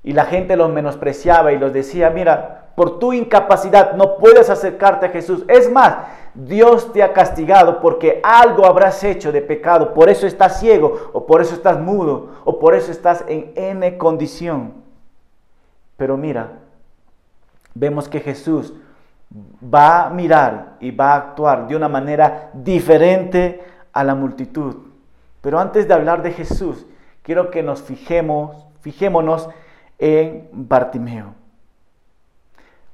Y 0.03 0.13
la 0.13 0.25
gente 0.25 0.55
los 0.55 0.71
menospreciaba 0.71 1.51
y 1.51 1.59
los 1.59 1.73
decía, 1.73 2.09
mira, 2.09 2.71
por 2.75 2.97
tu 2.97 3.11
incapacidad 3.11 3.93
no 3.93 4.17
puedes 4.17 4.49
acercarte 4.49 5.07
a 5.07 5.09
Jesús. 5.09 5.43
Es 5.47 5.71
más, 5.71 5.97
Dios 6.33 6.93
te 6.93 7.03
ha 7.03 7.11
castigado 7.11 7.81
porque 7.81 8.21
algo 8.23 8.65
habrás 8.65 9.03
hecho 9.03 9.31
de 9.31 9.41
pecado. 9.41 9.93
Por 9.93 10.09
eso 10.09 10.25
estás 10.25 10.59
ciego, 10.59 11.09
o 11.13 11.25
por 11.25 11.41
eso 11.41 11.55
estás 11.55 11.79
mudo, 11.79 12.29
o 12.45 12.59
por 12.59 12.73
eso 12.73 12.91
estás 12.91 13.23
en 13.27 13.51
N 13.55 13.97
condición. 13.97 14.86
Pero 15.97 16.15
mira, 16.15 16.59
vemos 17.73 18.07
que 18.07 18.19
Jesús 18.19 18.73
va 19.61 20.05
a 20.05 20.09
mirar 20.09 20.77
y 20.79 20.91
va 20.91 21.13
a 21.13 21.17
actuar 21.17 21.67
de 21.67 21.75
una 21.75 21.89
manera 21.89 22.51
diferente 22.53 23.61
a 23.91 24.03
la 24.03 24.15
multitud. 24.15 24.75
Pero 25.41 25.59
antes 25.59 25.87
de 25.87 25.93
hablar 25.93 26.21
de 26.21 26.31
Jesús, 26.31 26.85
quiero 27.23 27.51
que 27.51 27.63
nos 27.63 27.81
fijemos, 27.81 28.67
fijémonos 28.81 29.49
en 29.97 30.47
Bartimeo. 30.51 31.33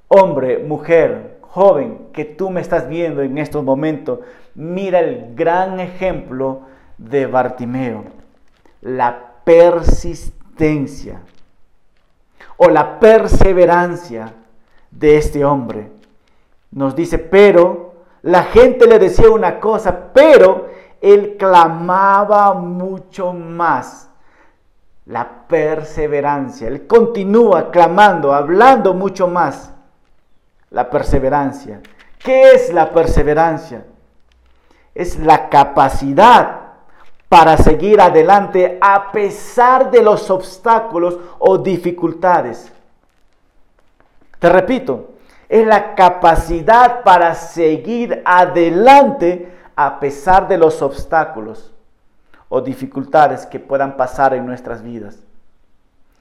Hombre, 0.08 0.60
mujer, 0.60 1.40
joven, 1.42 2.08
que 2.14 2.26
tú 2.26 2.50
me 2.50 2.62
estás 2.62 2.88
viendo 2.88 3.22
en 3.22 3.38
estos 3.38 3.64
momentos, 3.64 4.20
mira 4.56 5.00
el 5.00 5.36
gran 5.36 5.80
ejemplo 5.80 6.62
de 6.98 7.26
Bartimeo, 7.26 8.06
la 8.82 9.34
persistencia 9.44 11.22
o 12.58 12.70
la 12.70 13.00
perseverancia 13.00 14.34
de 14.92 15.18
este 15.18 15.44
hombre. 15.44 15.92
Nos 16.72 16.96
dice, 16.96 17.18
pero 17.20 17.94
la 18.22 18.44
gente 18.44 18.88
le 18.88 19.00
decía 19.00 19.30
una 19.30 19.60
cosa, 19.60 20.12
pero 20.14 20.70
él 21.02 21.36
clamaba 21.38 22.54
mucho 22.54 23.34
más. 23.34 24.10
La 25.06 25.48
perseverancia. 25.48 26.68
Él 26.68 26.88
continúa 26.88 27.70
clamando, 27.72 28.34
hablando 28.34 28.94
mucho 28.94 29.28
más. 29.28 29.74
La 30.70 30.90
perseverancia. 30.90 31.82
¿Qué 32.18 32.52
es 32.52 32.74
la 32.74 32.92
perseverancia? 32.92 33.86
Es 34.96 35.20
la 35.20 35.50
capacidad 35.50 36.63
para 37.34 37.58
seguir 37.58 38.00
adelante 38.00 38.78
a 38.80 39.12
pesar 39.12 39.90
de 39.90 40.04
los 40.04 40.30
obstáculos 40.30 41.18
o 41.40 41.58
dificultades. 41.58 42.72
Te 44.38 44.50
repito, 44.50 45.16
es 45.50 45.66
la 45.66 45.96
capacidad 45.96 47.02
para 47.02 47.34
seguir 47.34 48.22
adelante 48.24 49.52
a 49.76 50.00
pesar 50.00 50.48
de 50.48 50.60
los 50.60 50.84
obstáculos 50.84 51.74
o 52.50 52.62
dificultades 52.62 53.48
que 53.48 53.60
puedan 53.60 53.98
pasar 53.98 54.36
en 54.36 54.46
nuestras 54.46 54.84
vidas. 54.84 55.18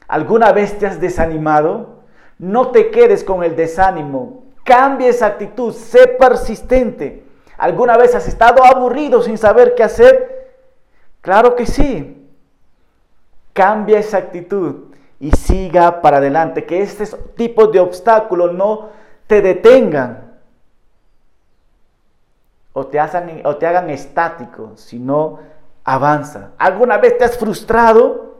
¿Alguna 0.09 0.51
vez 0.53 0.79
te 0.79 0.87
has 0.87 0.99
desanimado? 0.99 1.97
No 2.39 2.69
te 2.69 2.91
quedes 2.91 3.23
con 3.23 3.45
el 3.45 3.55
desánimo. 3.55 4.45
Cambia 4.65 5.11
esa 5.11 5.27
actitud. 5.27 5.75
Sé 5.75 6.07
persistente. 6.07 7.27
¿Alguna 7.59 7.99
vez 7.99 8.15
has 8.15 8.27
estado 8.27 8.65
aburrido 8.65 9.21
sin 9.21 9.37
saber 9.37 9.75
qué 9.75 9.83
hacer? 9.83 10.42
Claro 11.23 11.57
que 11.57 11.65
sí. 11.65 12.29
Cambia 13.55 13.99
esa 13.99 14.19
actitud 14.19 14.95
y 15.19 15.31
siga 15.33 16.03
para 16.03 16.19
adelante. 16.19 16.67
Que 16.67 16.83
este 16.83 17.07
tipo 17.35 17.69
de 17.69 17.81
obstáculos 17.81 18.53
no 18.53 18.91
te 19.27 19.41
detengan 19.41 20.33
o 22.75 22.87
te, 22.87 22.99
hagan, 22.99 23.41
o 23.45 23.57
te 23.57 23.67
hagan 23.67 23.89
estático, 23.91 24.73
sino 24.77 25.39
avanza. 25.85 26.51
¿Alguna 26.59 26.99
vez 26.99 27.17
te 27.19 27.25
has 27.25 27.39
frustrado? 27.39 28.39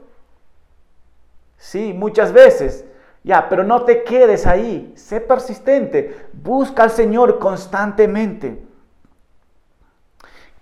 Sí, 1.57 1.93
muchas 1.93 2.33
veces. 2.33 2.85
Ya, 3.23 3.47
pero 3.47 3.63
no 3.63 3.83
te 3.83 4.03
quedes 4.03 4.45
ahí. 4.45 4.91
Sé 4.97 5.21
persistente. 5.21 6.27
Busca 6.33 6.83
al 6.83 6.91
Señor 6.91 7.39
constantemente. 7.39 8.61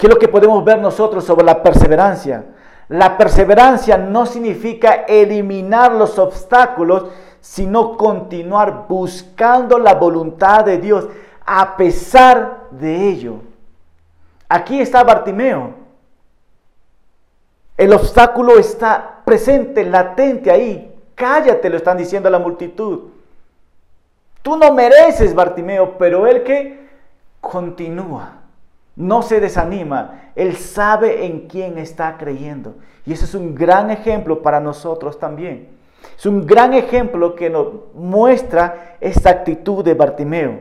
¿Qué 0.02 0.08
es 0.08 0.14
lo 0.16 0.18
que 0.18 0.28
podemos 0.28 0.66
ver 0.66 0.80
nosotros 0.80 1.24
sobre 1.24 1.46
la 1.46 1.62
perseverancia? 1.62 2.46
La 2.88 3.20
perseverancia 3.20 4.00
no 4.00 4.26
significa 4.26 5.06
eliminar 5.08 5.92
los 5.92 6.18
obstáculos, 6.18 7.04
sino 7.40 7.98
continuar 7.98 8.88
buscando 8.90 9.78
la 9.78 9.94
voluntad 9.94 10.66
de 10.66 10.80
Dios 10.80 11.08
a 11.46 11.78
pesar 11.78 12.62
de 12.72 13.10
ello. 13.10 13.42
Aquí 14.50 14.82
está 14.82 15.04
Bartimeo. 15.04 15.76
El 17.78 17.94
obstáculo 17.94 18.58
está 18.58 19.22
presente, 19.24 19.86
latente 19.86 20.50
ahí. 20.50 21.00
Cállate, 21.14 21.70
lo 21.70 21.78
están 21.78 22.00
diciendo 22.00 22.28
la 22.28 22.40
multitud. 22.40 23.02
Tú 24.42 24.58
no 24.58 24.74
mereces, 24.74 25.36
Bartimeo, 25.36 25.96
pero 26.00 26.26
él 26.26 26.42
que 26.42 26.90
continúa 27.40 28.40
no 28.95 29.21
se 29.21 29.39
desanima, 29.39 30.32
Él 30.36 30.56
sabe 30.58 31.25
en 31.25 31.47
quién 31.47 31.77
está 31.77 32.17
creyendo. 32.17 32.75
Y 33.06 33.13
ese 33.13 33.25
es 33.25 33.34
un 33.34 33.56
gran 33.56 33.89
ejemplo 33.89 34.41
para 34.41 34.60
nosotros 34.60 35.17
también. 35.17 35.69
Es 36.17 36.25
un 36.25 36.45
gran 36.45 36.73
ejemplo 36.73 37.36
que 37.36 37.49
nos 37.49 37.67
muestra 37.93 38.97
esta 38.99 39.30
actitud 39.30 39.84
de 39.84 39.93
Bartimeo. 39.93 40.60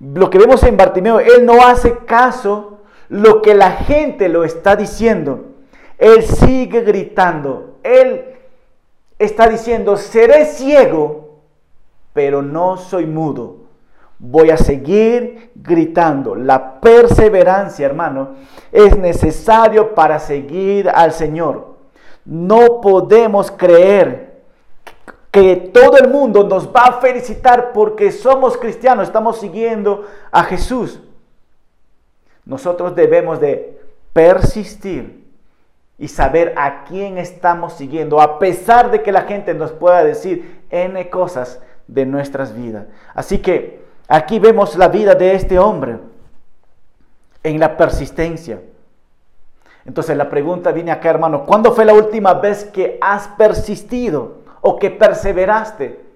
Lo 0.00 0.30
que 0.30 0.38
vemos 0.38 0.62
en 0.64 0.76
Bartimeo, 0.76 1.20
Él 1.20 1.44
no 1.46 1.66
hace 1.66 1.98
caso 1.98 2.80
lo 3.08 3.42
que 3.42 3.54
la 3.54 3.70
gente 3.72 4.28
lo 4.28 4.44
está 4.44 4.76
diciendo. 4.76 5.46
Él 5.98 6.22
sigue 6.22 6.82
gritando. 6.82 7.78
Él 7.82 8.36
está 9.18 9.48
diciendo, 9.48 9.96
seré 9.96 10.44
ciego, 10.44 11.40
pero 12.12 12.42
no 12.42 12.76
soy 12.76 13.06
mudo 13.06 13.67
voy 14.18 14.50
a 14.50 14.56
seguir 14.56 15.50
gritando. 15.54 16.34
La 16.34 16.80
perseverancia, 16.80 17.86
hermano, 17.86 18.30
es 18.72 18.96
necesario 18.96 19.94
para 19.94 20.18
seguir 20.18 20.88
al 20.88 21.12
Señor. 21.12 21.76
No 22.24 22.80
podemos 22.80 23.50
creer 23.50 24.42
que 25.30 25.56
todo 25.56 25.98
el 25.98 26.08
mundo 26.08 26.44
nos 26.44 26.68
va 26.68 26.84
a 26.86 27.00
felicitar 27.00 27.72
porque 27.72 28.10
somos 28.10 28.56
cristianos, 28.56 29.06
estamos 29.06 29.38
siguiendo 29.38 30.06
a 30.30 30.42
Jesús. 30.44 31.00
nosotros 32.44 32.94
debemos 32.94 33.40
de 33.40 33.78
persistir 34.14 35.28
y 35.98 36.08
saber 36.08 36.54
a 36.56 36.84
quién 36.84 37.18
estamos 37.18 37.74
siguiendo, 37.74 38.22
a 38.22 38.38
pesar 38.38 38.90
de 38.90 39.02
que 39.02 39.12
la 39.12 39.22
gente 39.22 39.52
nos 39.52 39.72
pueda 39.72 40.02
decir 40.02 40.62
N 40.70 41.10
cosas 41.10 41.60
de 41.88 42.06
nuestras 42.06 42.54
vidas. 42.54 42.86
Así 43.14 43.38
que 43.38 43.87
aquí 44.08 44.38
vemos 44.38 44.76
la 44.76 44.88
vida 44.88 45.14
de 45.14 45.34
este 45.34 45.58
hombre 45.58 45.98
en 47.42 47.60
la 47.60 47.76
persistencia. 47.76 48.60
Entonces 49.84 50.16
la 50.16 50.28
pregunta 50.28 50.72
viene 50.72 50.90
acá, 50.90 51.10
hermano, 51.10 51.44
¿cuándo 51.44 51.72
fue 51.72 51.84
la 51.84 51.94
última 51.94 52.34
vez 52.34 52.64
que 52.64 52.98
has 53.00 53.28
persistido 53.28 54.38
o 54.60 54.78
que 54.78 54.90
perseveraste? 54.90 56.08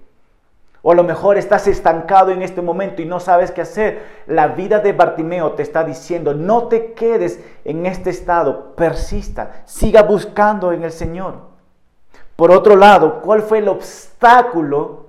O 0.83 0.91
a 0.91 0.95
lo 0.95 1.03
mejor 1.03 1.37
estás 1.37 1.65
estancado 1.67 2.31
en 2.31 2.41
este 2.41 2.61
momento 2.61 3.01
y 3.01 3.05
no 3.05 3.19
sabes 3.21 3.51
qué 3.51 3.61
hacer. 3.61 4.23
La 4.27 4.49
vida 4.49 4.79
de 4.79 4.91
Bartimeo 4.91 5.53
te 5.53 5.63
está 5.63 5.83
diciendo, 5.85 6.33
no 6.33 6.67
te 6.67 6.93
quedes 6.93 7.39
en 7.63 7.85
este 7.85 8.09
estado, 8.09 8.75
persista, 8.75 9.63
siga 9.65 10.03
buscando 10.03 10.73
en 10.73 10.83
el 10.83 10.91
Señor. 10.91 11.53
Por 12.35 12.51
otro 12.51 12.75
lado, 12.75 13.21
¿cuál 13.21 13.41
fue 13.41 13.59
el 13.59 13.69
obstáculo 13.69 15.02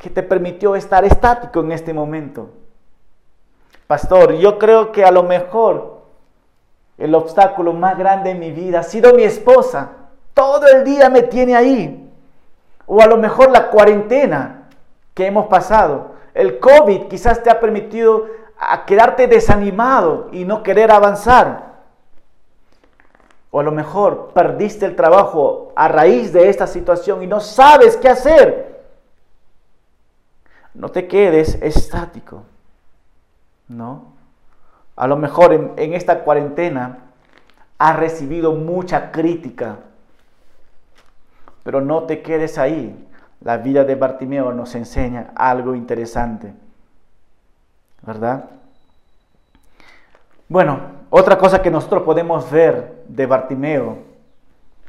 que 0.00 0.10
te 0.10 0.22
permitió 0.22 0.74
estar 0.74 1.04
estático 1.04 1.60
en 1.60 1.72
este 1.72 1.92
momento? 1.92 2.48
Pastor, 3.86 4.34
yo 4.34 4.58
creo 4.58 4.92
que 4.92 5.04
a 5.04 5.10
lo 5.10 5.22
mejor 5.22 6.00
el 6.96 7.14
obstáculo 7.14 7.72
más 7.72 7.98
grande 7.98 8.30
en 8.30 8.38
mi 8.38 8.50
vida 8.50 8.80
ha 8.80 8.82
sido 8.82 9.14
mi 9.14 9.24
esposa. 9.24 9.90
Todo 10.32 10.66
el 10.68 10.84
día 10.84 11.10
me 11.10 11.22
tiene 11.22 11.54
ahí. 11.54 12.10
O 12.86 13.00
a 13.00 13.06
lo 13.06 13.16
mejor 13.16 13.50
la 13.50 13.68
cuarentena 13.68 14.68
que 15.14 15.26
hemos 15.26 15.46
pasado. 15.46 16.12
El 16.34 16.58
COVID 16.60 17.08
quizás 17.08 17.42
te 17.42 17.50
ha 17.50 17.60
permitido 17.60 18.26
quedarte 18.86 19.26
desanimado 19.26 20.28
y 20.32 20.44
no 20.44 20.62
querer 20.62 20.90
avanzar. 20.90 21.70
O 23.50 23.60
a 23.60 23.62
lo 23.62 23.72
mejor 23.72 24.30
perdiste 24.32 24.86
el 24.86 24.94
trabajo 24.94 25.72
a 25.74 25.88
raíz 25.88 26.32
de 26.32 26.48
esta 26.48 26.66
situación 26.66 27.22
y 27.22 27.26
no 27.26 27.40
sabes 27.40 27.96
qué 27.96 28.08
hacer. 28.08 28.69
No 30.80 30.88
te 30.88 31.06
quedes 31.06 31.56
estático. 31.60 32.44
¿No? 33.68 34.14
A 34.96 35.06
lo 35.06 35.16
mejor 35.16 35.52
en, 35.52 35.92
esta 35.92 36.24
cuarentena 36.24 37.00
has 37.78 37.96
recibido 37.96 38.52
mucha 38.52 39.12
crítica, 39.12 39.76
pero 41.62 41.82
no 41.82 42.04
te 42.04 42.22
quedes 42.22 42.56
ahí. 42.56 43.06
La 43.42 43.58
vida 43.58 43.84
de 43.84 43.94
Bartimeo 43.94 44.52
nos 44.52 44.74
enseña 44.74 45.32
algo 45.34 45.74
interesante, 45.74 46.54
¿verdad? 48.02 48.46
Bueno, 50.48 50.80
otra 51.10 51.36
cosa 51.36 51.60
que 51.60 51.70
nosotros 51.70 52.04
podemos 52.04 52.50
ver 52.50 53.04
de 53.06 53.26
Bartimeo, 53.26 53.98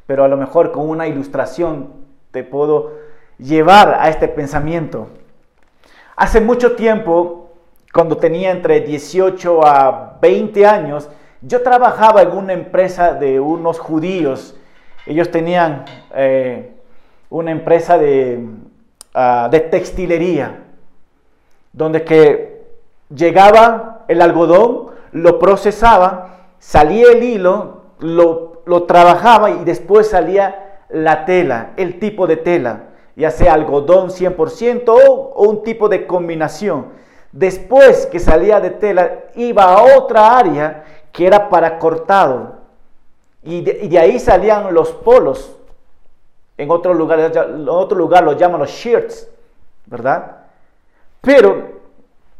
pero 0.08 0.24
a 0.24 0.30
lo 0.30 0.38
mejor 0.38 0.72
con 0.72 0.90
una 0.90 1.08
ilustración 1.08 1.94
te 2.32 2.46
puedo 2.46 2.94
llevar 3.38 3.94
a 4.00 4.08
este 4.10 4.30
pensamiento. 4.30 5.10
Hace 6.22 6.40
mucho 6.40 6.74
tiempo 6.74 7.50
cuando 7.92 8.16
tenía 8.16 8.52
entre 8.52 8.82
18 8.82 9.66
a 9.66 10.20
20 10.22 10.68
años, 10.68 11.10
yo 11.42 11.64
trabajaba 11.64 12.22
en 12.22 12.30
una 12.30 12.54
empresa 12.54 13.16
de 13.16 13.40
unos 13.40 13.80
judíos. 13.80 14.56
Ellos 15.08 15.32
tenían 15.32 15.84
eh, 16.14 16.76
una 17.32 17.50
empresa 17.50 17.98
de, 17.98 18.40
ah, 19.16 19.48
de, 19.50 19.62
textilería, 19.62 20.64
donde 21.74 22.04
que 22.04 22.66
llegaba 23.10 24.06
el 24.08 24.22
algodón, 24.22 24.92
lo 25.14 25.40
procesaba, 25.40 26.52
salía 26.60 27.14
el 27.14 27.24
hilo, 27.24 27.82
lo, 27.98 28.62
lo 28.68 28.84
trabajaba 28.84 29.50
y 29.50 29.64
después 29.64 30.12
salía 30.12 30.84
la 30.88 31.26
tela, 31.26 31.72
el 31.78 31.98
tipo 31.98 32.28
de 32.28 32.38
tela, 32.38 32.91
ya 33.16 33.32
sea 33.32 33.54
algodón 33.54 34.10
100% 34.10 34.84
o, 35.08 35.44
un 35.44 35.64
tipo 35.64 35.90
de 35.90 36.08
combinación. 36.08 36.88
Después 37.32 38.06
que 38.08 38.20
salía 38.20 38.60
de 38.60 38.72
tela, 38.72 39.20
iba 39.36 39.64
a 39.64 39.98
otra 39.98 40.38
área 40.38 40.84
que 41.12 41.26
era 41.28 41.50
para 41.50 41.80
cortado. 41.80 42.56
Y 43.44 43.62
de, 43.62 44.00
ahí 44.00 44.20
salían 44.20 44.74
los 44.74 44.92
polos. 44.92 45.56
En 46.58 46.70
otro 46.70 46.94
lugar, 46.94 47.20
en 47.20 47.68
otro 47.68 47.98
lugar 47.98 48.24
los 48.24 48.38
llaman 48.38 48.60
los 48.60 48.70
shirts, 48.70 49.28
¿verdad? 49.86 50.38
Pero 51.22 51.82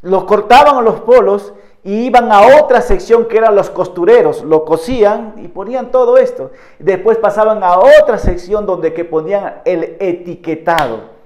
los 0.02 0.24
cortaban 0.26 0.84
los 0.84 1.00
polos 1.02 1.54
y 1.84 2.06
iban 2.06 2.32
a 2.32 2.62
otra 2.62 2.82
sección 2.82 3.26
que 3.28 3.38
eran 3.38 3.56
los 3.56 3.70
costureros, 3.70 4.44
lo 4.44 4.66
cosían 4.66 5.34
y 5.38 5.48
ponían 5.48 5.90
todo 5.90 6.18
esto. 6.18 6.52
Después 6.78 7.18
pasaban 7.18 7.64
a 7.64 7.80
otra 7.80 8.18
sección 8.20 8.66
donde 8.66 8.94
que 8.94 9.04
ponían 9.04 9.62
el 9.66 9.98
etiquetado. 10.00 11.22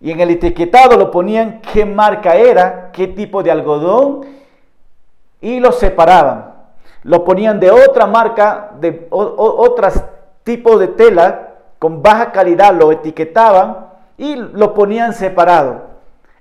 Y 0.00 0.10
en 0.10 0.20
el 0.20 0.30
etiquetado 0.30 0.96
lo 0.96 1.10
ponían 1.10 1.60
qué 1.72 1.84
marca 1.84 2.36
era, 2.36 2.90
qué 2.92 3.08
tipo 3.08 3.42
de 3.42 3.50
algodón 3.50 4.26
y 5.40 5.60
lo 5.60 5.72
separaban. 5.72 6.54
Lo 7.02 7.24
ponían 7.24 7.60
de 7.60 7.70
otra 7.70 8.06
marca, 8.06 8.70
de 8.80 9.06
otros 9.10 9.94
tipos 10.44 10.80
de 10.80 10.88
tela 10.88 11.48
con 11.78 12.02
baja 12.02 12.32
calidad, 12.32 12.74
lo 12.74 12.90
etiquetaban 12.90 13.88
y 14.16 14.34
lo 14.34 14.72
ponían 14.74 15.12
separado. 15.12 15.82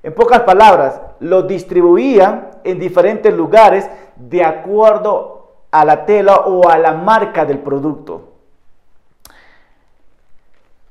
En 0.01 0.13
pocas 0.13 0.41
palabras, 0.41 1.01
lo 1.19 1.43
distribuían 1.43 2.46
en 2.67 2.79
diferentes 2.79 3.33
lugares 3.33 3.89
de 4.15 4.43
acuerdo 4.43 5.53
a 5.71 5.85
la 5.85 6.05
tela 6.05 6.37
o 6.45 6.67
a 6.69 6.77
la 6.77 6.93
marca 6.93 7.45
del 7.45 7.59
producto. 7.59 8.33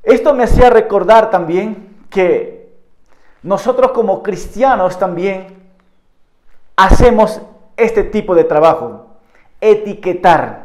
Esto 0.03 0.35
me 0.35 0.45
hacía 0.45 0.71
recordar 0.71 1.31
también 1.31 2.07
que 2.09 2.73
nosotros 3.43 3.91
como 3.91 4.23
cristianos 4.23 4.99
también 4.99 5.71
hacemos 6.77 7.41
este 7.77 8.05
tipo 8.05 8.35
de 8.35 8.45
trabajo, 8.45 9.07
etiquetar. 9.61 10.65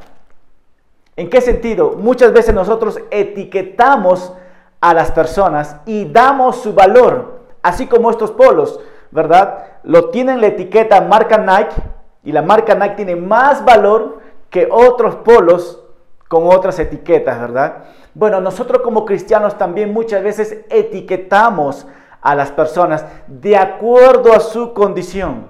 ¿En 1.15 1.30
qué 1.30 1.41
sentido? 1.41 1.95
Muchas 1.97 2.32
veces 2.34 2.54
nosotros 2.54 3.00
etiquetamos 3.12 4.34
a 4.80 4.93
las 4.93 5.12
personas 5.12 5.76
y 5.86 6.06
damos 6.06 6.62
su 6.62 6.74
valor, 6.74 7.41
así 7.62 7.88
como 7.88 8.10
estos 8.10 8.32
polos, 8.32 8.80
¿verdad? 9.12 9.65
Lo 9.84 10.10
tienen 10.10 10.41
la 10.41 10.47
etiqueta 10.47 11.02
marca 11.02 11.38
Nike 11.38 11.76
y 12.24 12.32
la 12.32 12.41
marca 12.41 12.76
Nike 12.76 12.95
tiene 12.95 13.15
más 13.15 13.63
valor 13.63 14.19
que 14.50 14.67
otros 14.71 15.15
polos 15.17 15.84
con 16.28 16.47
otras 16.47 16.80
etiquetas, 16.80 17.39
¿verdad? 17.39 17.84
Bueno, 18.13 18.41
nosotros 18.41 18.82
como 18.82 19.06
cristianos 19.06 19.58
también 19.58 19.93
muchas 19.93 20.24
veces 20.24 20.65
etiquetamos 20.69 21.88
a 22.21 22.36
las 22.36 22.52
personas 22.52 23.06
de 23.28 23.58
acuerdo 23.58 24.34
a 24.34 24.39
su 24.39 24.74
condición. 24.74 25.47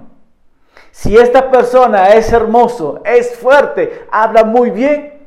Si 0.90 1.16
esta 1.16 1.50
persona 1.50 2.08
es 2.14 2.32
hermoso, 2.32 3.00
es 3.04 3.36
fuerte, 3.36 4.06
habla 4.10 4.44
muy 4.44 4.70
bien, 4.70 5.20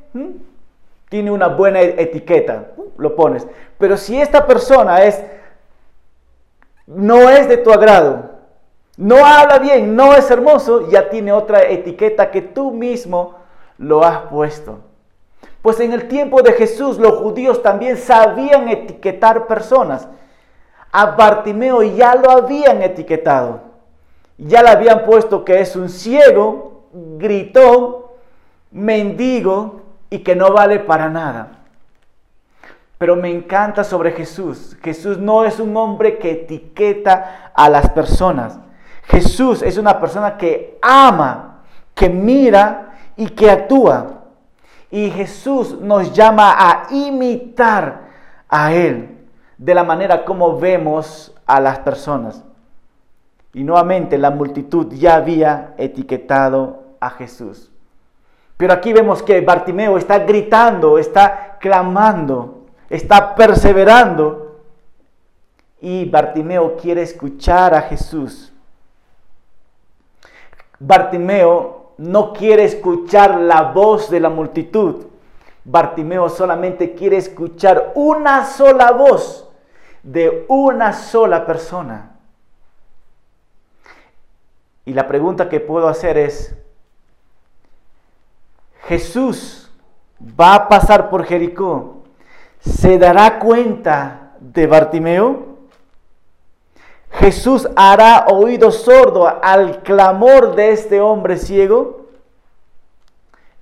tiene 1.09 1.31
una 1.31 1.47
buena 1.47 1.81
etiqueta, 1.81 2.67
lo 2.97 3.15
pones. 3.15 3.47
Pero 3.77 3.97
si 3.97 4.19
esta 4.19 4.45
persona 4.45 5.03
es 5.03 5.23
no 6.87 7.29
es 7.29 7.47
de 7.47 7.57
tu 7.57 7.71
agrado, 7.71 8.31
no 8.97 9.25
habla 9.25 9.59
bien, 9.59 9.95
no 9.95 10.13
es 10.13 10.29
hermoso, 10.31 10.89
ya 10.89 11.09
tiene 11.09 11.31
otra 11.31 11.63
etiqueta 11.63 12.31
que 12.31 12.41
tú 12.41 12.71
mismo 12.71 13.35
lo 13.77 14.03
has 14.03 14.19
puesto. 14.29 14.79
Pues 15.61 15.79
en 15.79 15.93
el 15.93 16.07
tiempo 16.07 16.41
de 16.41 16.53
Jesús 16.53 16.97
los 16.97 17.15
judíos 17.15 17.61
también 17.63 17.97
sabían 17.97 18.69
etiquetar 18.69 19.47
personas 19.47 20.07
a 20.97 21.07
Bartimeo 21.07 21.83
ya 21.83 22.15
lo 22.15 22.31
habían 22.31 22.81
etiquetado. 22.81 23.59
Ya 24.37 24.63
le 24.63 24.69
habían 24.69 25.03
puesto 25.03 25.43
que 25.43 25.59
es 25.59 25.75
un 25.75 25.89
ciego, 25.89 26.85
gritón, 27.17 27.97
mendigo 28.71 29.81
y 30.09 30.19
que 30.19 30.37
no 30.37 30.53
vale 30.53 30.79
para 30.79 31.09
nada. 31.09 31.54
Pero 33.05 33.17
me 33.17 33.29
encanta 33.29 33.83
sobre 33.83 34.13
Jesús. 34.13 34.75
Jesús 34.81 35.19
no 35.19 35.45
es 35.45 35.59
un 35.59 35.77
hombre 35.77 36.17
que 36.17 36.31
etiqueta 36.31 37.51
a 37.53 37.69
las 37.69 37.87
personas. 37.91 38.57
Jesús 39.03 39.61
es 39.61 39.77
una 39.77 39.99
persona 39.99 40.37
que 40.37 40.79
ama, 40.81 41.59
que 41.93 42.09
mira 42.09 42.95
y 43.15 43.27
que 43.27 43.51
actúa. 43.51 44.23
Y 44.89 45.11
Jesús 45.11 45.79
nos 45.79 46.13
llama 46.13 46.55
a 46.57 46.87
imitar 46.89 48.07
a 48.49 48.73
Él 48.73 49.19
de 49.55 49.75
la 49.75 49.83
manera 49.83 50.25
como 50.25 50.57
vemos 50.57 51.31
a 51.45 51.59
las 51.59 51.77
personas. 51.77 52.43
Y 53.53 53.63
nuevamente 53.63 54.17
la 54.17 54.31
multitud 54.31 54.91
ya 54.91 55.17
había 55.17 55.75
etiquetado 55.77 56.95
a 56.99 57.11
Jesús. 57.11 57.71
Pero 58.57 58.73
aquí 58.73 58.93
vemos 58.93 59.21
que 59.21 59.41
Bartimeo 59.41 59.95
está 59.95 60.17
gritando, 60.17 60.97
está 60.97 61.59
clamando, 61.59 62.54
está 62.89 63.35
perseverando. 63.35 64.61
Y 65.81 66.05
Bartimeo 66.05 66.77
quiere 66.77 67.01
escuchar 67.01 67.73
a 67.73 67.81
Jesús. 67.81 68.51
Bartimeo 70.79 71.93
no 71.97 72.33
quiere 72.33 72.65
escuchar 72.65 73.39
la 73.39 73.61
voz 73.71 74.09
de 74.09 74.19
la 74.19 74.29
multitud. 74.29 75.05
Bartimeo 75.63 76.29
solamente 76.29 76.93
quiere 76.93 77.17
escuchar 77.17 77.91
una 77.95 78.45
sola 78.45 78.91
voz 78.91 79.49
de 80.03 80.45
una 80.47 80.93
sola 80.93 81.45
persona. 81.45 82.11
Y 84.85 84.93
la 84.93 85.07
pregunta 85.07 85.49
que 85.49 85.59
puedo 85.59 85.87
hacer 85.87 86.17
es, 86.17 86.55
Jesús 88.83 89.71
va 90.39 90.53
a 90.53 90.67
pasar 90.69 91.09
por 91.09 91.25
Jericó, 91.25 91.94
¿se 92.65 92.97
dará 92.97 93.39
cuenta 93.39 94.33
de 94.39 94.67
Bartimeo? 94.67 95.55
Jesús 97.11 97.67
hará 97.75 98.25
oído 98.29 98.71
sordo 98.71 99.27
al 99.41 99.83
clamor 99.83 100.55
de 100.55 100.71
este 100.71 100.99
hombre 100.99 101.37
ciego. 101.37 102.07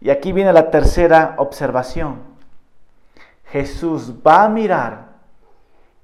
Y 0.01 0.09
aquí 0.09 0.31
viene 0.31 0.51
la 0.51 0.71
tercera 0.71 1.35
observación. 1.37 2.19
Jesús 3.45 4.11
va 4.25 4.43
a 4.43 4.49
mirar 4.49 5.09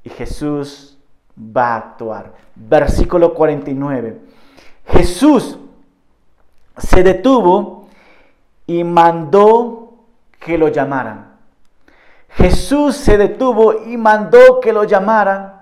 y 0.04 0.10
Jesús 0.10 0.98
va 1.38 1.74
a 1.74 1.78
actuar. 1.78 2.34
Versículo 2.56 3.34
49. 3.34 4.20
Jesús 4.86 5.58
se 6.78 7.04
detuvo 7.04 7.88
y 8.68 8.84
mandó 8.84 9.96
que 10.40 10.58
lo 10.58 10.68
llamaran. 10.68 11.29
Jesús 12.30 12.96
se 12.96 13.18
detuvo 13.18 13.86
y 13.86 13.98
mandó 13.98 14.60
que 14.60 14.74
lo 14.74 14.84
llamaran 14.84 15.60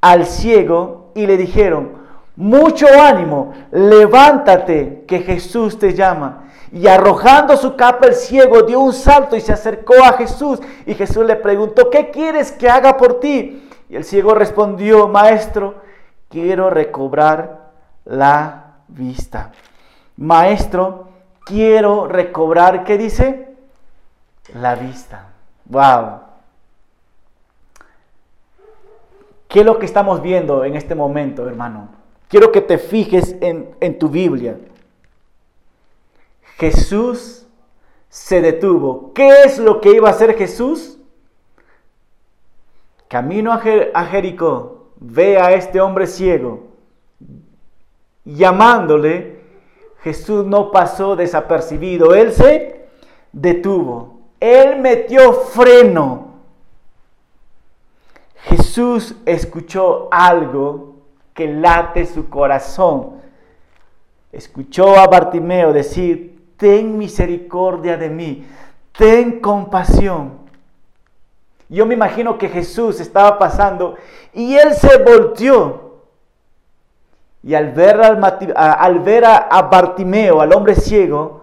al 0.00 0.26
ciego 0.26 1.12
y 1.14 1.26
le 1.26 1.36
dijeron, 1.36 2.00
mucho 2.36 2.86
ánimo, 2.88 3.52
levántate, 3.70 5.04
que 5.06 5.20
Jesús 5.20 5.78
te 5.78 5.92
llama. 5.92 6.44
Y 6.72 6.86
arrojando 6.86 7.56
su 7.56 7.76
capa 7.76 8.06
el 8.06 8.14
ciego 8.14 8.62
dio 8.62 8.80
un 8.80 8.92
salto 8.92 9.36
y 9.36 9.40
se 9.40 9.52
acercó 9.52 9.94
a 10.02 10.12
Jesús. 10.12 10.60
Y 10.86 10.94
Jesús 10.94 11.26
le 11.26 11.36
preguntó, 11.36 11.90
¿qué 11.90 12.10
quieres 12.10 12.52
que 12.52 12.70
haga 12.70 12.96
por 12.96 13.20
ti? 13.20 13.68
Y 13.88 13.96
el 13.96 14.04
ciego 14.04 14.34
respondió, 14.34 15.08
maestro, 15.08 15.82
quiero 16.28 16.70
recobrar 16.70 17.72
la 18.04 18.76
vista. 18.88 19.52
Maestro, 20.16 21.08
quiero 21.44 22.06
recobrar, 22.06 22.84
¿qué 22.84 22.96
dice? 22.96 23.48
La 24.54 24.76
vista. 24.76 25.29
Wow. 25.70 26.20
¿Qué 29.48 29.60
es 29.60 29.66
lo 29.66 29.78
que 29.78 29.86
estamos 29.86 30.20
viendo 30.22 30.64
en 30.64 30.76
este 30.76 30.94
momento, 30.94 31.48
hermano? 31.48 31.88
Quiero 32.28 32.52
que 32.52 32.60
te 32.60 32.78
fijes 32.78 33.36
en, 33.40 33.74
en 33.80 33.98
tu 33.98 34.08
Biblia. 34.08 34.58
Jesús 36.58 37.46
se 38.08 38.40
detuvo. 38.42 39.12
¿Qué 39.14 39.44
es 39.44 39.58
lo 39.58 39.80
que 39.80 39.92
iba 39.92 40.08
a 40.08 40.12
hacer 40.12 40.36
Jesús? 40.36 40.98
Camino 43.08 43.52
a, 43.52 44.04
Jericó, 44.04 44.90
ve 45.00 45.38
a 45.38 45.52
este 45.52 45.80
hombre 45.80 46.06
ciego. 46.06 46.68
Llamándole, 48.24 49.40
Jesús 50.02 50.46
no 50.46 50.70
pasó 50.70 51.16
desapercibido. 51.16 52.14
Él 52.14 52.32
se 52.32 52.86
detuvo. 53.32 54.19
Él 54.40 54.80
metió 54.80 55.32
freno. 55.34 56.30
Jesús 58.42 59.14
escuchó 59.26 60.08
algo 60.10 60.94
que 61.34 61.46
late 61.46 62.06
su 62.06 62.28
corazón. 62.30 63.20
Escuchó 64.32 64.98
a 64.98 65.06
Bartimeo 65.06 65.72
decir, 65.72 66.54
ten 66.56 66.96
misericordia 66.96 67.98
de 67.98 68.08
mí, 68.08 68.46
ten 68.96 69.40
compasión. 69.40 70.38
Yo 71.68 71.84
me 71.86 71.94
imagino 71.94 72.38
que 72.38 72.48
Jesús 72.48 72.98
estaba 73.00 73.38
pasando 73.38 73.96
y 74.32 74.56
él 74.56 74.74
se 74.74 74.98
volteó. 74.98 75.90
Y 77.42 77.54
al 77.54 77.72
ver, 77.72 78.00
al, 78.00 78.98
ver 79.00 79.24
a, 79.24 79.36
a 79.36 79.62
Bartimeo, 79.62 80.40
al 80.40 80.52
hombre 80.52 80.74
ciego, 80.74 81.42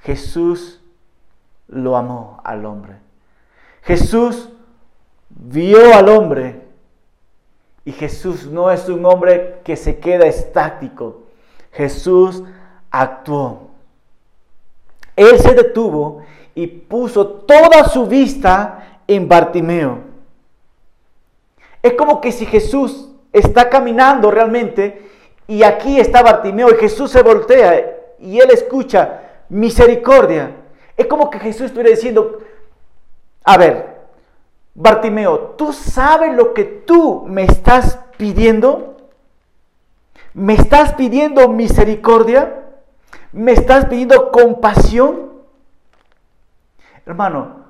Jesús 0.00 0.75
lo 1.68 1.96
amó 1.96 2.40
al 2.44 2.64
hombre. 2.64 2.96
Jesús 3.82 4.50
vio 5.28 5.94
al 5.94 6.08
hombre 6.08 6.62
y 7.84 7.92
Jesús 7.92 8.46
no 8.46 8.70
es 8.70 8.88
un 8.88 9.04
hombre 9.06 9.60
que 9.64 9.76
se 9.76 9.98
queda 9.98 10.26
estático. 10.26 11.22
Jesús 11.72 12.42
actuó. 12.90 13.70
Él 15.14 15.38
se 15.38 15.54
detuvo 15.54 16.22
y 16.54 16.66
puso 16.66 17.26
toda 17.26 17.84
su 17.84 18.06
vista 18.06 19.00
en 19.06 19.28
Bartimeo. 19.28 20.00
Es 21.82 21.92
como 21.92 22.20
que 22.20 22.32
si 22.32 22.44
Jesús 22.46 23.08
está 23.32 23.68
caminando 23.68 24.30
realmente 24.30 25.08
y 25.46 25.62
aquí 25.62 26.00
está 26.00 26.22
Bartimeo 26.22 26.70
y 26.70 26.76
Jesús 26.76 27.10
se 27.10 27.22
voltea 27.22 27.98
y 28.18 28.40
él 28.40 28.50
escucha 28.50 29.20
misericordia. 29.48 30.50
Es 30.96 31.06
como 31.06 31.30
que 31.30 31.38
Jesús 31.38 31.66
estuviera 31.66 31.90
diciendo, 31.90 32.40
a 33.44 33.56
ver, 33.56 33.96
Bartimeo, 34.74 35.54
¿tú 35.56 35.72
sabes 35.72 36.34
lo 36.34 36.52
que 36.52 36.64
tú 36.64 37.24
me 37.26 37.44
estás 37.44 37.98
pidiendo? 38.16 38.96
¿Me 40.34 40.54
estás 40.54 40.94
pidiendo 40.94 41.48
misericordia? 41.48 42.64
¿Me 43.32 43.52
estás 43.52 43.86
pidiendo 43.86 44.30
compasión? 44.30 45.32
Hermano, 47.06 47.64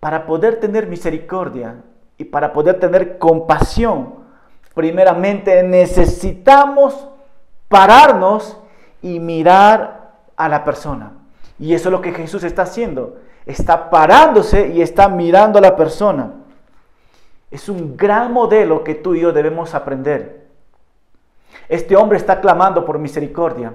para 0.00 0.26
poder 0.26 0.60
tener 0.60 0.86
misericordia 0.86 1.76
y 2.18 2.24
para 2.24 2.52
poder 2.52 2.80
tener 2.80 3.18
compasión, 3.18 4.16
primeramente 4.74 5.62
necesitamos 5.62 7.08
pararnos 7.68 8.58
y 9.00 9.20
mirar 9.20 10.12
a 10.36 10.48
la 10.48 10.64
persona. 10.64 11.19
Y 11.60 11.74
eso 11.74 11.90
es 11.90 11.92
lo 11.92 12.00
que 12.00 12.12
Jesús 12.12 12.42
está 12.42 12.62
haciendo. 12.62 13.18
Está 13.44 13.90
parándose 13.90 14.68
y 14.68 14.80
está 14.80 15.08
mirando 15.08 15.58
a 15.58 15.62
la 15.62 15.76
persona. 15.76 16.32
Es 17.50 17.68
un 17.68 17.96
gran 17.96 18.32
modelo 18.32 18.82
que 18.82 18.94
tú 18.94 19.14
y 19.14 19.20
yo 19.20 19.32
debemos 19.32 19.74
aprender. 19.74 20.46
Este 21.68 21.96
hombre 21.96 22.16
está 22.16 22.40
clamando 22.40 22.84
por 22.84 22.98
misericordia. 22.98 23.74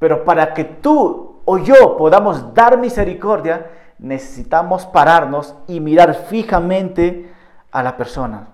Pero 0.00 0.24
para 0.24 0.52
que 0.52 0.64
tú 0.64 1.36
o 1.44 1.58
yo 1.58 1.96
podamos 1.96 2.52
dar 2.52 2.76
misericordia, 2.78 3.70
necesitamos 3.98 4.84
pararnos 4.84 5.54
y 5.68 5.78
mirar 5.78 6.14
fijamente 6.14 7.32
a 7.70 7.82
la 7.84 7.96
persona. 7.96 8.48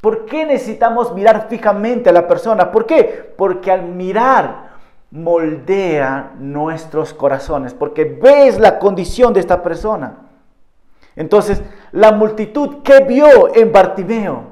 ¿Por 0.00 0.26
qué 0.26 0.46
necesitamos 0.46 1.12
mirar 1.12 1.48
fijamente 1.48 2.10
a 2.10 2.12
la 2.12 2.28
persona? 2.28 2.70
¿Por 2.70 2.86
qué? 2.86 3.34
Porque 3.36 3.72
al 3.72 3.82
mirar 3.82 4.65
moldea 5.10 6.34
nuestros 6.38 7.14
corazones, 7.14 7.74
porque 7.74 8.04
ves 8.04 8.58
la 8.58 8.78
condición 8.78 9.32
de 9.32 9.40
esta 9.40 9.62
persona. 9.62 10.18
Entonces, 11.14 11.62
la 11.92 12.12
multitud 12.12 12.82
que 12.82 13.00
vio 13.00 13.54
en 13.54 13.72
Bartimeo, 13.72 14.42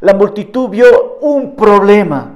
la 0.00 0.14
multitud 0.14 0.68
vio 0.68 1.18
un 1.20 1.56
problema. 1.56 2.34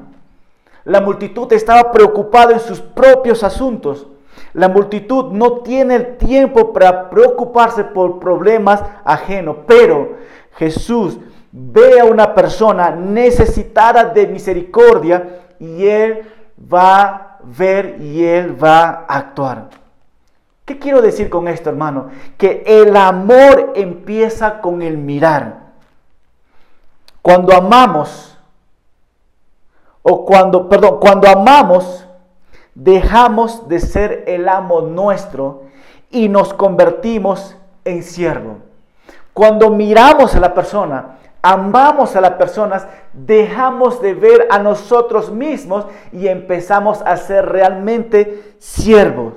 La 0.85 1.01
multitud 1.01 1.53
estaba 1.53 1.93
preocupada 1.93 2.55
en 2.55 2.61
sus 2.61 2.81
propios 2.81 3.45
asuntos. 3.45 4.07
La 4.53 4.69
multitud 4.69 5.33
no 5.33 5.59
tiene 5.59 5.95
el 5.95 6.17
tiempo 6.17 6.73
para 6.73 7.11
preocuparse 7.11 7.85
por 7.85 8.19
problemas 8.19 8.83
ajenos, 9.05 9.57
pero 9.67 10.17
Jesús 10.57 11.19
ve 11.53 12.01
a 12.01 12.05
una 12.05 12.35
persona 12.35 12.91
necesitada 12.91 14.05
de 14.05 14.27
misericordia 14.27 15.41
y 15.61 15.87
Él 15.87 16.23
va 16.73 17.01
a 17.01 17.39
ver 17.43 17.97
y 18.01 18.25
Él 18.25 18.63
va 18.63 19.05
a 19.09 19.17
actuar. 19.19 19.71
¿Qué 20.65 20.79
quiero 20.79 21.03
decir 21.03 21.29
con 21.29 21.49
esto, 21.49 21.71
hermano? 21.71 22.11
Que 22.39 22.63
el 22.67 22.97
amor 22.97 23.73
empieza 23.75 24.61
con 24.61 24.83
el 24.83 24.97
mirar. 24.97 25.73
Cuando 27.21 27.55
amamos, 27.55 28.39
o 30.03 30.25
cuando, 30.25 30.69
perdón, 30.69 30.99
cuando 31.01 31.29
amamos, 31.29 32.07
dejamos 32.75 33.69
de 33.69 33.81
ser 33.81 34.25
el 34.27 34.49
amo 34.49 34.83
nuestro 34.83 35.63
y 36.11 36.29
nos 36.29 36.55
convertimos 36.55 37.57
en 37.85 38.03
siervo. 38.03 38.59
Cuando 39.33 39.71
miramos 39.71 40.35
a 40.35 40.41
la 40.41 40.55
persona, 40.55 41.19
amamos 41.43 42.17
a 42.17 42.21
las 42.21 42.33
personas, 42.33 42.87
dejamos 43.13 44.01
de 44.01 44.15
ver 44.15 44.49
a 44.51 44.59
nosotros 44.59 45.31
mismos 45.31 45.87
y 46.13 46.29
empezamos 46.29 47.03
a 47.03 47.17
ser 47.17 47.47
realmente 47.47 48.55
siervos. 48.59 49.35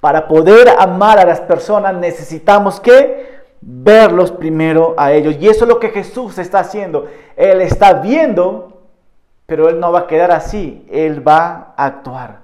Para 0.00 0.28
poder 0.28 0.68
amar 0.78 1.18
a 1.18 1.24
las 1.26 1.40
personas 1.40 1.94
necesitamos 1.94 2.80
que 2.80 3.36
verlos 3.60 4.30
primero 4.30 4.94
a 4.96 5.12
ellos. 5.12 5.36
Y 5.40 5.48
eso 5.48 5.64
es 5.64 5.68
lo 5.68 5.80
que 5.80 5.88
Jesús 5.88 6.38
está 6.38 6.60
haciendo. 6.60 7.06
Él 7.36 7.60
está 7.60 7.94
viendo 7.94 8.76
pero 9.46 9.68
Él 9.68 9.78
no 9.78 9.92
va 9.92 10.00
a 10.00 10.06
quedar 10.06 10.32
así, 10.32 10.84
Él 10.90 11.26
va 11.26 11.74
a 11.76 11.86
actuar. 11.86 12.40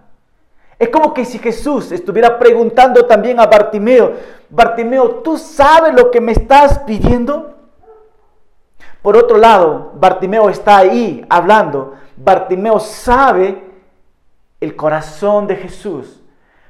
Es 0.78 0.88
como 0.88 1.12
que 1.12 1.24
si 1.24 1.38
Jesús 1.38 1.92
estuviera 1.92 2.38
preguntando 2.38 3.04
también 3.06 3.38
a 3.38 3.46
Bartimeo, 3.46 4.12
Bartimeo, 4.48 5.16
¿tú 5.16 5.36
sabes 5.36 5.94
lo 5.94 6.10
que 6.10 6.20
me 6.20 6.32
estás 6.32 6.78
pidiendo? 6.80 7.54
Por 9.02 9.16
otro 9.16 9.36
lado, 9.36 9.92
Bartimeo 9.96 10.48
está 10.48 10.78
ahí 10.78 11.26
hablando. 11.28 11.94
Bartimeo 12.16 12.78
sabe 12.78 13.64
el 14.60 14.76
corazón 14.76 15.48
de 15.48 15.56
Jesús. 15.56 16.22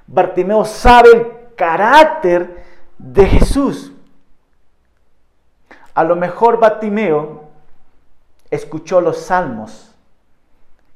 Bartimeo 0.06 0.64
sabe 0.64 1.10
el 1.10 1.26
carácter 1.54 2.64
de 2.98 3.26
Jesús. 3.26 3.92
A 5.94 6.04
lo 6.04 6.16
mejor 6.16 6.58
Bartimeo 6.58 7.42
escuchó 8.50 9.02
los 9.02 9.18
salmos. 9.18 9.94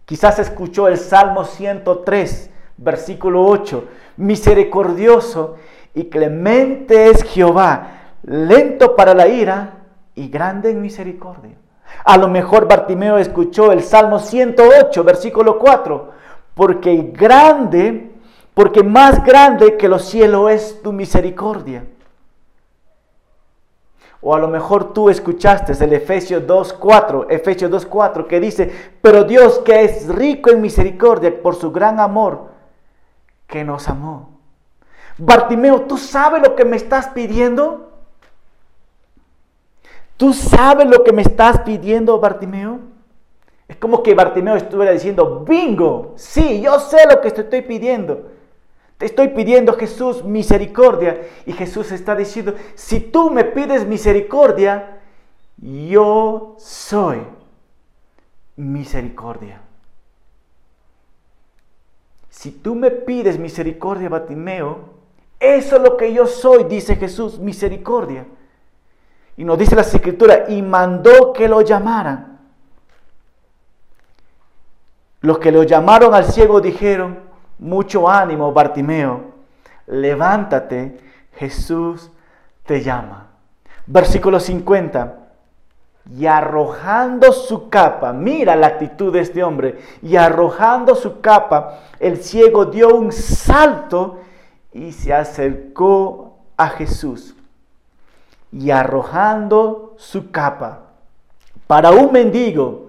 Quizás 0.06 0.38
escuchó 0.38 0.88
el 0.88 0.96
Salmo 0.96 1.44
103, 1.44 2.50
versículo 2.76 3.44
8. 3.44 3.84
Misericordioso 4.16 5.56
y 5.92 6.04
clemente 6.08 7.10
es 7.10 7.24
Jehová, 7.24 8.14
lento 8.22 8.94
para 8.94 9.14
la 9.14 9.26
ira 9.26 9.75
y 10.16 10.28
grande 10.28 10.70
en 10.70 10.80
misericordia. 10.80 11.56
A 12.04 12.16
lo 12.16 12.26
mejor 12.26 12.66
Bartimeo 12.66 13.18
escuchó 13.18 13.70
el 13.70 13.82
Salmo 13.82 14.18
108, 14.18 15.04
versículo 15.04 15.58
4, 15.58 16.10
porque 16.54 17.12
grande, 17.12 18.12
porque 18.54 18.82
más 18.82 19.24
grande 19.24 19.76
que 19.76 19.88
los 19.88 20.06
cielos 20.06 20.50
es 20.50 20.82
tu 20.82 20.92
misericordia. 20.92 21.84
O 24.22 24.34
a 24.34 24.38
lo 24.38 24.48
mejor 24.48 24.92
tú 24.92 25.10
escuchaste 25.10 25.72
el 25.84 25.92
Efesios 25.92 26.42
2.4, 26.44 27.26
Efesios 27.28 27.70
2.4, 27.70 28.26
que 28.26 28.40
dice, 28.40 28.72
pero 29.00 29.22
Dios 29.22 29.60
que 29.60 29.84
es 29.84 30.08
rico 30.08 30.50
en 30.50 30.62
misericordia 30.62 31.42
por 31.42 31.54
su 31.54 31.70
gran 31.70 32.00
amor, 32.00 32.48
que 33.46 33.62
nos 33.62 33.86
amó. 33.88 34.40
Bartimeo, 35.18 35.82
¿tú 35.82 35.96
sabes 35.98 36.42
lo 36.42 36.56
que 36.56 36.64
me 36.64 36.76
estás 36.76 37.08
pidiendo? 37.08 37.85
¿Tú 40.16 40.32
sabes 40.32 40.88
lo 40.88 41.04
que 41.04 41.12
me 41.12 41.22
estás 41.22 41.60
pidiendo, 41.60 42.18
Bartimeo? 42.18 42.80
Es 43.68 43.76
como 43.76 44.02
que 44.02 44.14
Bartimeo 44.14 44.56
estuviera 44.56 44.92
diciendo, 44.92 45.44
bingo, 45.46 46.14
sí, 46.16 46.60
yo 46.62 46.78
sé 46.78 46.98
lo 47.10 47.20
que 47.20 47.30
te 47.30 47.42
estoy 47.42 47.62
pidiendo. 47.62 48.30
Te 48.96 49.06
estoy 49.06 49.28
pidiendo, 49.28 49.74
Jesús, 49.74 50.24
misericordia. 50.24 51.20
Y 51.44 51.52
Jesús 51.52 51.92
está 51.92 52.16
diciendo, 52.16 52.54
si 52.74 53.00
tú 53.00 53.30
me 53.30 53.44
pides 53.44 53.86
misericordia, 53.86 55.00
yo 55.58 56.54
soy 56.58 57.18
misericordia. 58.56 59.60
Si 62.30 62.50
tú 62.52 62.74
me 62.74 62.90
pides 62.90 63.38
misericordia, 63.38 64.08
Bartimeo, 64.08 64.96
eso 65.40 65.76
es 65.76 65.82
lo 65.82 65.96
que 65.96 66.12
yo 66.12 66.26
soy, 66.26 66.64
dice 66.64 66.96
Jesús, 66.96 67.38
misericordia. 67.38 68.26
Y 69.36 69.44
nos 69.44 69.58
dice 69.58 69.76
la 69.76 69.82
escritura, 69.82 70.44
y 70.48 70.62
mandó 70.62 71.32
que 71.32 71.48
lo 71.48 71.60
llamaran. 71.60 72.38
Los 75.20 75.38
que 75.38 75.52
lo 75.52 75.62
llamaron 75.62 76.14
al 76.14 76.24
ciego 76.24 76.60
dijeron, 76.60 77.18
mucho 77.58 78.08
ánimo, 78.08 78.52
Bartimeo, 78.52 79.34
levántate, 79.86 81.00
Jesús 81.34 82.10
te 82.64 82.82
llama. 82.82 83.26
Versículo 83.86 84.40
50. 84.40 85.18
Y 86.16 86.26
arrojando 86.26 87.32
su 87.32 87.68
capa, 87.68 88.12
mira 88.12 88.54
la 88.54 88.68
actitud 88.68 89.12
de 89.12 89.20
este 89.20 89.42
hombre, 89.42 89.78
y 90.02 90.16
arrojando 90.16 90.94
su 90.94 91.20
capa, 91.20 91.80
el 91.98 92.22
ciego 92.22 92.66
dio 92.66 92.94
un 92.94 93.10
salto 93.10 94.20
y 94.72 94.92
se 94.92 95.12
acercó 95.12 96.38
a 96.56 96.68
Jesús. 96.68 97.35
Y 98.58 98.70
arrojando 98.70 99.94
su 99.98 100.30
capa, 100.30 100.78
para 101.66 101.90
un 101.90 102.10
mendigo, 102.10 102.86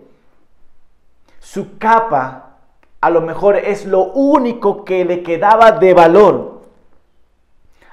su 1.39 1.77
capa 1.77 2.43
a 3.01 3.09
lo 3.09 3.19
mejor 3.19 3.57
es 3.57 3.85
lo 3.85 4.05
único 4.13 4.85
que 4.85 5.03
le 5.03 5.23
quedaba 5.23 5.73
de 5.73 5.93
valor. 5.93 6.61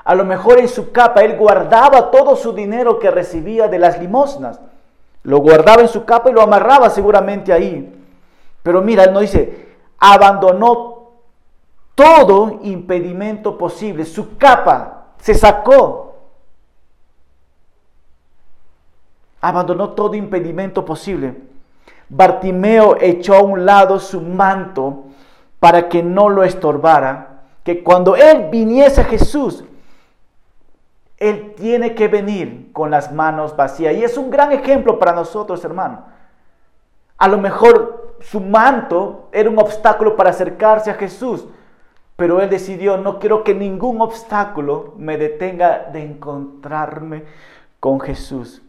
A 0.04 0.14
lo 0.14 0.24
mejor 0.24 0.60
en 0.60 0.68
su 0.68 0.92
capa 0.92 1.22
él 1.22 1.36
guardaba 1.36 2.12
todo 2.12 2.36
su 2.36 2.52
dinero 2.52 3.00
que 3.00 3.10
recibía 3.10 3.66
de 3.66 3.80
las 3.80 3.98
limosnas. 3.98 4.60
Lo 5.24 5.38
guardaba 5.38 5.82
en 5.82 5.88
su 5.88 6.04
capa 6.04 6.30
y 6.30 6.32
lo 6.32 6.42
amarraba 6.42 6.90
seguramente 6.90 7.52
ahí. 7.52 7.92
Pero 8.62 8.82
mira, 8.82 9.04
él 9.04 9.12
no 9.12 9.20
dice, 9.20 9.76
abandonó 9.98 11.10
todo 11.96 12.60
impedimento 12.62 13.58
posible. 13.58 14.04
Su 14.04 14.36
capa 14.36 15.06
se 15.18 15.34
sacó. 15.34 16.03
Abandonó 19.44 19.90
todo 19.90 20.14
impedimento 20.14 20.86
posible. 20.86 21.34
Bartimeo 22.08 22.96
echó 22.98 23.34
a 23.34 23.42
un 23.42 23.66
lado 23.66 24.00
su 24.00 24.22
manto 24.22 25.04
para 25.60 25.90
que 25.90 26.02
no 26.02 26.30
lo 26.30 26.44
estorbara, 26.44 27.42
que 27.62 27.82
cuando 27.82 28.16
él 28.16 28.48
viniese 28.50 29.02
a 29.02 29.04
Jesús, 29.04 29.62
él 31.18 31.52
tiene 31.58 31.94
que 31.94 32.08
venir 32.08 32.70
con 32.72 32.90
las 32.90 33.12
manos 33.12 33.54
vacías. 33.54 33.94
Y 33.94 34.02
es 34.02 34.16
un 34.16 34.30
gran 34.30 34.50
ejemplo 34.50 34.98
para 34.98 35.12
nosotros, 35.12 35.62
hermano. 35.62 36.04
A 37.18 37.28
lo 37.28 37.36
mejor 37.36 38.14
su 38.20 38.40
manto 38.40 39.28
era 39.30 39.50
un 39.50 39.58
obstáculo 39.58 40.16
para 40.16 40.30
acercarse 40.30 40.90
a 40.90 40.94
Jesús, 40.94 41.46
pero 42.16 42.40
él 42.40 42.48
decidió, 42.48 42.96
no 42.96 43.18
quiero 43.18 43.44
que 43.44 43.52
ningún 43.52 44.00
obstáculo 44.00 44.94
me 44.96 45.18
detenga 45.18 45.90
de 45.92 46.02
encontrarme 46.02 47.24
con 47.78 48.00
Jesús. 48.00 48.63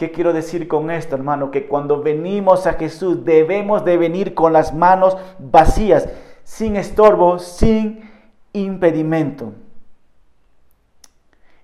¿Qué 0.00 0.10
quiero 0.10 0.32
decir 0.32 0.66
con 0.66 0.90
esto, 0.90 1.14
hermano? 1.14 1.50
Que 1.50 1.68
cuando 1.68 2.00
venimos 2.02 2.66
a 2.66 2.72
Jesús 2.72 3.22
debemos 3.22 3.84
de 3.84 3.98
venir 3.98 4.32
con 4.32 4.50
las 4.50 4.72
manos 4.72 5.14
vacías, 5.38 6.08
sin 6.42 6.76
estorbo, 6.76 7.38
sin 7.38 8.10
impedimento. 8.54 9.52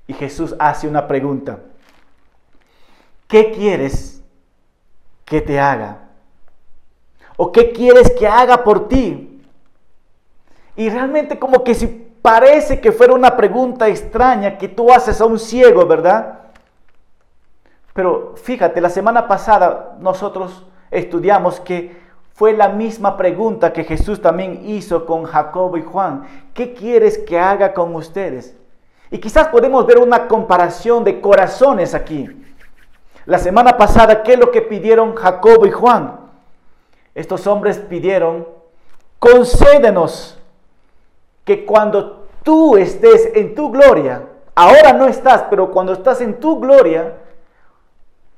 Y 0.07 0.13
Jesús 0.13 0.55
hace 0.59 0.87
una 0.87 1.09
pregunta. 1.09 1.61
¿Qué 3.27 3.53
quieres 3.53 4.23
que 5.25 5.41
te 5.41 5.59
haga? 5.59 6.11
¿O 7.39 7.51
qué 7.51 7.73
quieres 7.73 8.11
que 8.11 8.29
haga 8.29 8.65
por 8.65 8.87
ti? 8.87 9.41
Y 10.77 10.91
realmente 10.91 11.39
como 11.39 11.65
que 11.65 11.75
si 11.75 11.87
parece 12.21 12.83
que 12.83 12.93
fuera 12.93 13.15
una 13.15 13.35
pregunta 13.35 13.89
extraña 13.89 14.59
que 14.59 14.69
tú 14.69 14.93
haces 14.93 15.23
a 15.23 15.25
un 15.25 15.39
ciego, 15.39 15.87
¿verdad? 15.87 16.46
Pero 17.97 18.35
fíjate, 18.37 18.83
la 18.83 18.91
semana 18.91 19.27
pasada 19.27 19.97
nosotros 20.01 20.67
estudiamos 20.91 21.61
que 21.61 21.97
fue 22.35 22.53
la 22.53 22.69
misma 22.69 23.17
pregunta 23.17 23.73
que 23.73 23.85
Jesús 23.85 24.21
también 24.21 24.61
hizo 24.67 25.07
con 25.07 25.25
Jacobo 25.25 25.79
y 25.79 25.83
Juan. 25.83 26.25
¿Qué 26.53 26.75
quieres 26.75 27.17
que 27.17 27.41
haga 27.41 27.73
con 27.73 27.95
ustedes? 27.95 28.55
Y 29.11 29.17
quizás 29.17 29.49
podemos 29.49 29.87
ver 29.87 29.97
una 29.97 30.29
comparación 30.29 31.05
de 31.05 31.23
corazones 31.23 31.95
aquí. 31.95 32.29
La 33.25 33.39
semana 33.39 33.79
pasada, 33.79 34.23
¿qué 34.23 34.35
es 34.35 34.39
lo 34.39 34.51
que 34.51 34.61
pidieron 34.61 35.15
Jacobo 35.15 35.65
y 35.65 35.71
Juan? 35.71 36.21
Estos 37.15 37.47
hombres 37.47 37.79
pidieron, 37.79 38.47
concédenos 39.19 40.39
que 41.47 41.65
cuando 41.65 42.27
tú 42.43 42.77
estés 42.77 43.31
en 43.35 43.55
tu 43.55 43.71
gloria, 43.71 44.23
ahora 44.55 44.93
no 44.93 45.07
estás, 45.07 45.45
pero 45.49 45.71
cuando 45.71 45.95
estás 45.95 46.21
en 46.21 46.39
tu 46.39 46.61
gloria, 46.61 47.15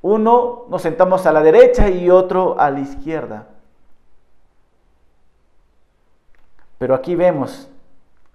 uno 0.03 0.65
nos 0.69 0.83
sentamos 0.83 1.27
a 1.27 1.33
la 1.33 1.43
derecha 1.43 1.89
y 1.89 2.11
otro 2.11 2.59
a 2.61 2.71
la 2.71 2.81
izquierda. 2.81 3.49
Pero 6.79 6.95
aquí 6.95 7.17
vemos 7.17 7.69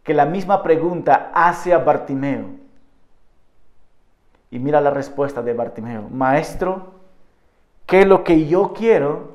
que 0.03 0.13
la 0.13 0.25
misma 0.25 0.61
pregunta 0.61 1.31
hace 1.33 1.73
a 1.73 1.77
Bartimeo. 1.77 2.47
Y 4.51 4.59
mira 4.59 4.81
la 4.81 4.91
respuesta 4.91 5.41
de 5.41 5.53
Bartimeo. 5.53 6.09
Maestro, 6.09 6.93
¿qué 7.85 8.01
es 8.01 8.07
lo 8.07 8.23
que 8.23 8.45
yo 8.45 8.73
quiero? 8.73 9.31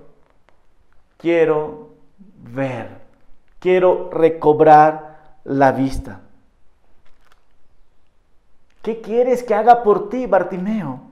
Quiero 1.16 1.88
ver. 2.52 2.98
Quiero 3.58 4.10
recobrar 4.12 5.16
la 5.44 5.72
vista. 5.72 6.20
¿Qué 8.82 9.00
quieres 9.00 9.42
que 9.42 9.54
haga 9.54 9.82
por 9.82 10.08
ti, 10.08 10.26
Bartimeo? 10.26 11.07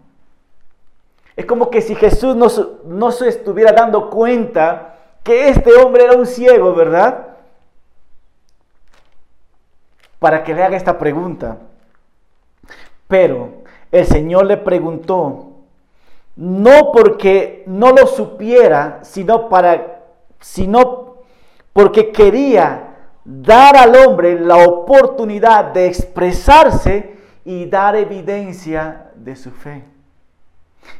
Es 1.37 1.45
como 1.45 1.71
que 1.71 1.83
si 1.83 1.95
Jesús 1.95 2.35
no, 2.35 3.11
se 3.13 3.29
estuviera 3.29 3.73
dando 3.73 4.09
cuenta 4.09 4.97
que 5.23 5.51
este 5.51 5.75
hombre 5.75 6.05
era 6.05 6.17
un 6.17 6.25
ciego, 6.25 6.75
¿verdad? 6.75 7.27
Para 10.19 10.43
que 10.43 10.55
le 10.55 10.63
haga 10.63 10.79
esta 10.79 10.99
pregunta. 10.99 11.59
Pero 13.07 13.63
el 13.93 14.07
Señor 14.07 14.47
le 14.47 14.57
preguntó, 14.57 15.53
no 16.37 16.91
porque 16.93 17.65
no 17.67 17.93
lo 17.93 18.07
supiera, 18.07 19.01
sino 19.03 19.49
para 19.49 19.93
sino 20.41 21.17
porque 21.73 22.13
quería 22.13 22.95
dar 23.25 23.77
al 23.77 23.97
hombre 23.97 24.39
la 24.39 24.57
oportunidad 24.57 25.67
de 25.73 25.87
expresarse 25.87 27.17
y 27.45 27.67
dar 27.67 27.97
evidencia 27.97 29.11
de 29.17 29.37
su 29.37 29.51
fe. 29.51 29.96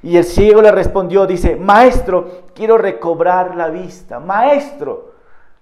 Y 0.03 0.17
el 0.17 0.25
ciego 0.25 0.63
le 0.63 0.71
respondió, 0.71 1.27
dice, 1.27 1.57
maestro, 1.57 2.43
quiero 2.55 2.79
recobrar 2.79 3.57
la 3.57 3.69
vista. 3.69 4.21
Maestro, 4.21 5.13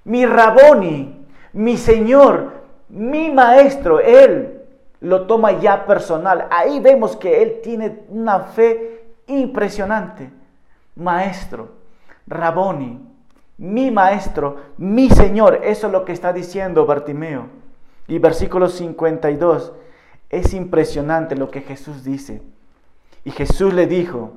mi 0.05 0.27
Raboni, 0.27 1.27
mi 1.53 1.77
Señor, 1.77 2.53
mi 2.89 3.31
Maestro, 3.31 4.01
Él 4.01 4.63
lo 5.01 5.27
toma 5.27 5.53
ya 5.53 5.87
personal. 5.87 6.47
Ahí 6.51 6.81
vemos 6.81 7.17
que 7.17 7.43
Él 7.43 7.61
tiene 7.63 8.05
una 8.09 8.41
fe 8.41 9.05
impresionante. 9.27 10.31
Maestro, 10.97 11.71
Raboni, 12.27 13.01
mi 13.59 13.91
maestro, 13.91 14.57
mi 14.77 15.11
Señor. 15.11 15.61
Eso 15.65 15.87
es 15.87 15.93
lo 15.93 16.05
que 16.05 16.13
está 16.13 16.33
diciendo 16.33 16.87
Bartimeo. 16.87 17.47
Y 18.07 18.19
versículo 18.19 18.69
52, 18.69 19.73
es 20.29 20.55
impresionante 20.55 21.37
lo 21.37 21.51
que 21.51 21.63
Jesús 21.63 22.05
dice. 22.05 22.43
Y 23.25 23.31
Jesús 23.31 23.73
le 23.73 23.87
dijo, 23.87 24.35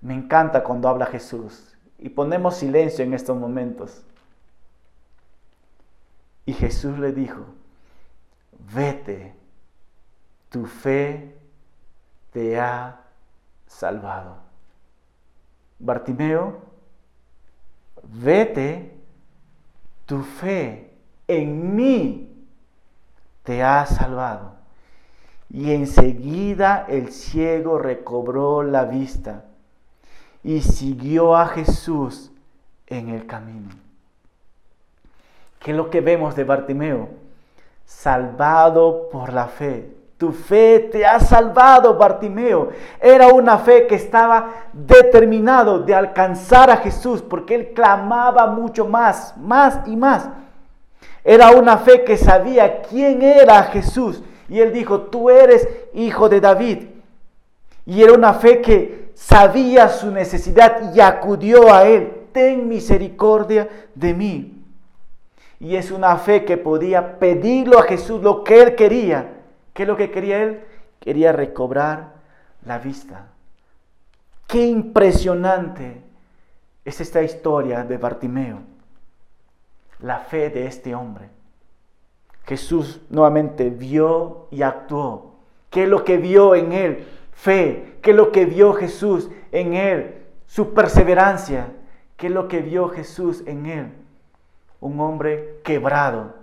me 0.00 0.14
encanta 0.14 0.62
cuando 0.62 0.88
habla 0.88 1.06
Jesús. 1.06 1.76
Y 1.98 2.10
ponemos 2.10 2.56
silencio 2.56 3.04
en 3.04 3.14
estos 3.14 3.36
momentos. 3.36 4.04
Y 6.44 6.52
Jesús 6.52 6.98
le 6.98 7.12
dijo, 7.12 7.44
vete, 8.72 9.34
tu 10.50 10.66
fe 10.66 11.34
te 12.32 12.60
ha 12.60 13.00
salvado. 13.66 14.36
Bartimeo, 15.78 16.62
vete, 18.02 18.96
tu 20.04 20.22
fe 20.22 20.94
en 21.26 21.74
mí 21.74 22.46
te 23.42 23.62
ha 23.62 23.86
salvado. 23.86 24.55
Y 25.48 25.72
enseguida 25.72 26.84
el 26.88 27.12
ciego 27.12 27.78
recobró 27.78 28.62
la 28.62 28.84
vista 28.84 29.44
y 30.42 30.60
siguió 30.60 31.36
a 31.36 31.46
Jesús 31.46 32.30
en 32.86 33.08
el 33.08 33.26
camino. 33.26 33.70
¿Qué 35.58 35.72
es 35.72 35.76
lo 35.76 35.90
que 35.90 36.00
vemos 36.00 36.36
de 36.36 36.44
Bartimeo? 36.44 37.08
Salvado 37.84 39.08
por 39.10 39.32
la 39.32 39.46
fe. 39.46 39.92
Tu 40.18 40.32
fe 40.32 40.88
te 40.90 41.04
ha 41.04 41.20
salvado, 41.20 41.96
Bartimeo. 41.96 42.70
Era 43.00 43.28
una 43.28 43.58
fe 43.58 43.86
que 43.86 43.96
estaba 43.96 44.50
determinado 44.72 45.80
de 45.80 45.94
alcanzar 45.94 46.70
a 46.70 46.78
Jesús 46.78 47.20
porque 47.20 47.54
él 47.54 47.72
clamaba 47.74 48.46
mucho 48.46 48.86
más, 48.86 49.36
más 49.36 49.80
y 49.86 49.94
más. 49.94 50.28
Era 51.22 51.50
una 51.50 51.76
fe 51.78 52.04
que 52.04 52.16
sabía 52.16 52.80
quién 52.82 53.20
era 53.20 53.64
Jesús. 53.64 54.22
Y 54.48 54.60
él 54.60 54.72
dijo, 54.72 55.02
tú 55.02 55.30
eres 55.30 55.68
hijo 55.94 56.28
de 56.28 56.40
David. 56.40 56.84
Y 57.84 58.02
era 58.02 58.12
una 58.12 58.34
fe 58.34 58.60
que 58.60 59.10
sabía 59.14 59.88
su 59.88 60.10
necesidad 60.10 60.94
y 60.94 61.00
acudió 61.00 61.72
a 61.72 61.86
él. 61.86 62.12
Ten 62.32 62.68
misericordia 62.68 63.68
de 63.94 64.14
mí. 64.14 64.52
Y 65.58 65.76
es 65.76 65.90
una 65.90 66.16
fe 66.16 66.44
que 66.44 66.56
podía 66.56 67.18
pedirlo 67.18 67.78
a 67.78 67.84
Jesús 67.84 68.22
lo 68.22 68.44
que 68.44 68.62
él 68.62 68.74
quería 68.74 69.32
¿Qué 69.76 69.82
es 69.82 69.88
lo 69.88 69.96
que 69.96 70.10
quería 70.10 70.42
él? 70.42 70.64
Quería 70.98 71.32
recobrar 71.32 72.14
la 72.64 72.78
vista. 72.78 73.26
Qué 74.46 74.64
impresionante 74.64 76.00
es 76.82 77.02
esta 77.02 77.20
historia 77.22 77.84
de 77.84 77.98
Bartimeo. 77.98 78.60
La 80.00 80.20
fe 80.20 80.48
de 80.48 80.66
este 80.66 80.94
hombre. 80.94 81.28
Jesús 82.46 83.00
nuevamente 83.10 83.70
vio 83.70 84.46
y 84.50 84.62
actuó. 84.62 85.34
¿Qué 85.70 85.84
es 85.84 85.88
lo 85.88 86.04
que 86.04 86.16
vio 86.16 86.54
en 86.54 86.72
él? 86.72 87.06
Fe. 87.32 87.98
¿Qué 88.02 88.12
es 88.12 88.16
lo 88.16 88.32
que 88.32 88.44
vio 88.46 88.72
Jesús 88.74 89.30
en 89.52 89.74
él? 89.74 90.24
Su 90.46 90.72
perseverancia. 90.72 91.72
¿Qué 92.16 92.28
es 92.28 92.32
lo 92.32 92.48
que 92.48 92.60
vio 92.60 92.88
Jesús 92.88 93.42
en 93.46 93.66
él? 93.66 93.92
Un 94.80 95.00
hombre 95.00 95.60
quebrado, 95.64 96.34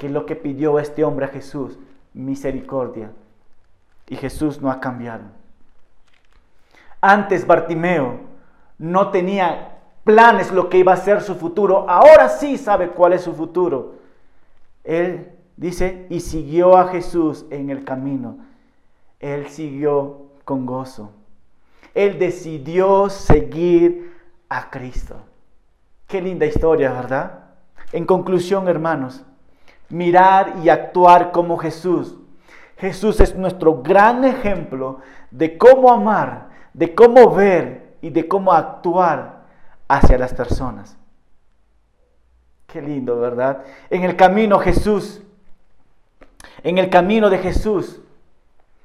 ¿Qué 0.00 0.06
es 0.06 0.12
lo 0.12 0.24
que 0.24 0.34
pidió 0.34 0.78
este 0.78 1.04
hombre 1.04 1.26
a 1.26 1.28
Jesús? 1.28 1.78
Misericordia. 2.14 3.12
Y 4.08 4.16
Jesús 4.16 4.58
no 4.62 4.70
ha 4.70 4.80
cambiado. 4.80 5.24
Antes 7.02 7.46
Bartimeo 7.46 8.20
no 8.78 9.10
tenía 9.10 9.76
planes 10.02 10.52
lo 10.52 10.70
que 10.70 10.78
iba 10.78 10.94
a 10.94 10.96
ser 10.96 11.20
su 11.20 11.34
futuro. 11.34 11.84
Ahora 11.86 12.30
sí 12.30 12.56
sabe 12.56 12.88
cuál 12.88 13.12
es 13.12 13.20
su 13.20 13.34
futuro. 13.34 13.99
Él 14.84 15.32
dice, 15.56 16.06
y 16.10 16.20
siguió 16.20 16.76
a 16.76 16.88
Jesús 16.88 17.46
en 17.50 17.70
el 17.70 17.84
camino. 17.84 18.38
Él 19.18 19.48
siguió 19.48 20.26
con 20.44 20.66
gozo. 20.66 21.12
Él 21.94 22.18
decidió 22.18 23.10
seguir 23.10 24.14
a 24.48 24.70
Cristo. 24.70 25.16
Qué 26.06 26.20
linda 26.20 26.46
historia, 26.46 26.92
¿verdad? 26.92 27.44
En 27.92 28.04
conclusión, 28.04 28.68
hermanos, 28.68 29.22
mirar 29.88 30.56
y 30.62 30.68
actuar 30.68 31.32
como 31.32 31.58
Jesús. 31.58 32.16
Jesús 32.76 33.20
es 33.20 33.36
nuestro 33.36 33.82
gran 33.82 34.24
ejemplo 34.24 35.00
de 35.30 35.58
cómo 35.58 35.92
amar, 35.92 36.48
de 36.72 36.94
cómo 36.94 37.34
ver 37.34 37.96
y 38.00 38.10
de 38.10 38.26
cómo 38.26 38.52
actuar 38.52 39.44
hacia 39.86 40.16
las 40.16 40.32
personas. 40.32 40.96
Qué 42.72 42.80
lindo, 42.80 43.18
¿verdad? 43.18 43.64
En 43.90 44.04
el 44.04 44.14
camino 44.14 44.58
Jesús, 44.60 45.22
en 46.62 46.78
el 46.78 46.88
camino 46.88 47.28
de 47.28 47.38
Jesús, 47.38 48.00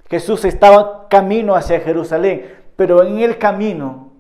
Jesús 0.10 0.44
estaba 0.46 1.08
camino 1.08 1.56
hacia 1.56 1.80
Jerusalén, 1.80 2.52
pero 2.76 3.04
en 3.04 3.20
el 3.20 3.38
camino, 3.38 4.12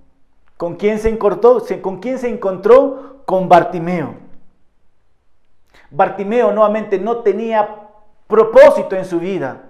¿con 0.57 0.75
quién 0.75 0.99
se 0.99 1.09
encontró? 1.09 1.63
¿Con 1.81 1.99
quién 1.99 2.19
se 2.19 2.29
encontró? 2.29 3.23
Con 3.25 3.49
Bartimeo. 3.49 4.15
Bartimeo 5.89 6.51
nuevamente 6.51 6.99
no 6.99 7.17
tenía 7.17 7.87
propósito 8.27 8.95
en 8.95 9.05
su 9.05 9.19
vida, 9.19 9.63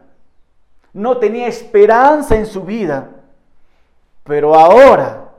no 0.91 1.17
tenía 1.17 1.47
esperanza 1.47 2.35
en 2.35 2.45
su 2.45 2.63
vida, 2.63 3.11
pero 4.23 4.55
ahora 4.55 5.29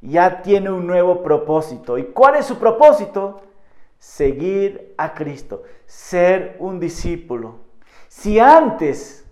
ya 0.00 0.42
tiene 0.42 0.70
un 0.70 0.86
nuevo 0.86 1.22
propósito. 1.22 1.98
¿Y 1.98 2.04
cuál 2.04 2.36
es 2.36 2.46
su 2.46 2.58
propósito? 2.58 3.40
Seguir 4.00 4.94
a 4.96 5.14
Cristo, 5.14 5.62
ser 5.86 6.56
un 6.58 6.80
discípulo. 6.80 7.58
Si 8.08 8.40
antes 8.40 9.24